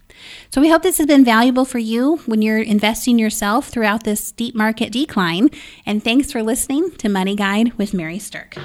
So, 0.50 0.60
we 0.60 0.70
hope 0.70 0.82
this 0.82 0.98
has 0.98 1.06
been 1.06 1.24
valuable 1.24 1.64
for 1.64 1.78
you 1.78 2.16
when 2.26 2.42
you're 2.42 2.58
investing 2.58 3.18
yourself 3.18 3.68
throughout 3.68 4.04
this 4.04 4.32
deep 4.32 4.54
market 4.54 4.92
decline. 4.92 5.50
And 5.86 6.02
thanks 6.02 6.32
for 6.32 6.42
listening 6.42 6.90
to 6.92 7.08
Money 7.08 7.36
Guide 7.36 7.72
with 7.74 7.94
Mary 7.94 8.18
Sterk. 8.18 8.56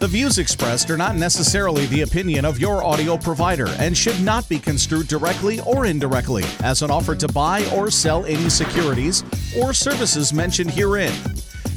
The 0.00 0.06
views 0.06 0.38
expressed 0.38 0.90
are 0.90 0.96
not 0.96 1.16
necessarily 1.16 1.84
the 1.84 2.00
opinion 2.00 2.46
of 2.46 2.58
your 2.58 2.82
audio 2.82 3.18
provider 3.18 3.68
and 3.78 3.94
should 3.94 4.18
not 4.22 4.48
be 4.48 4.58
construed 4.58 5.08
directly 5.08 5.60
or 5.60 5.84
indirectly 5.84 6.44
as 6.62 6.80
an 6.80 6.90
offer 6.90 7.14
to 7.16 7.28
buy 7.28 7.66
or 7.74 7.90
sell 7.90 8.24
any 8.24 8.48
securities 8.48 9.22
or 9.58 9.74
services 9.74 10.32
mentioned 10.32 10.70
herein. 10.70 11.12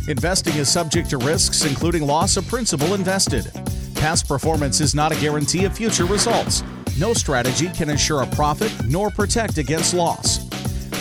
Investing 0.08 0.56
is 0.56 0.70
subject 0.70 1.10
to 1.10 1.18
risks, 1.18 1.66
including 1.66 2.04
loss 2.04 2.38
of 2.38 2.48
principal 2.48 2.94
invested. 2.94 3.52
Past 3.96 4.26
performance 4.26 4.80
is 4.80 4.96
not 4.96 5.12
a 5.12 5.20
guarantee 5.20 5.66
of 5.66 5.76
future 5.76 6.06
results. 6.06 6.64
No 6.98 7.14
strategy 7.14 7.70
can 7.70 7.90
ensure 7.90 8.22
a 8.22 8.28
profit 8.28 8.72
nor 8.86 9.10
protect 9.10 9.58
against 9.58 9.96
loss. 9.96 10.48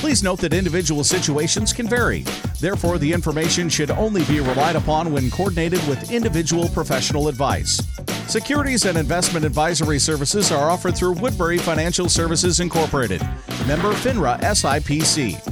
Please 0.01 0.23
note 0.23 0.41
that 0.41 0.55
individual 0.55 1.05
situations 1.05 1.73
can 1.73 1.87
vary. 1.87 2.25
Therefore, 2.61 2.99
the 2.99 3.13
information 3.13 3.69
should 3.69 3.91
only 3.91 4.25
be 4.25 4.41
relied 4.41 4.75
upon 4.75 5.13
when 5.13 5.31
coordinated 5.31 5.87
with 5.87 6.11
individual 6.11 6.69
professional 6.71 7.29
advice. 7.29 7.81
Securities 8.27 8.87
and 8.87 8.97
investment 8.97 9.45
advisory 9.45 9.99
services 9.99 10.51
are 10.51 10.71
offered 10.71 10.97
through 10.97 11.13
Woodbury 11.13 11.59
Financial 11.59 12.09
Services 12.09 12.61
Incorporated, 12.61 13.21
member 13.67 13.93
FINRA 13.93 14.41
SIPC. 14.41 15.52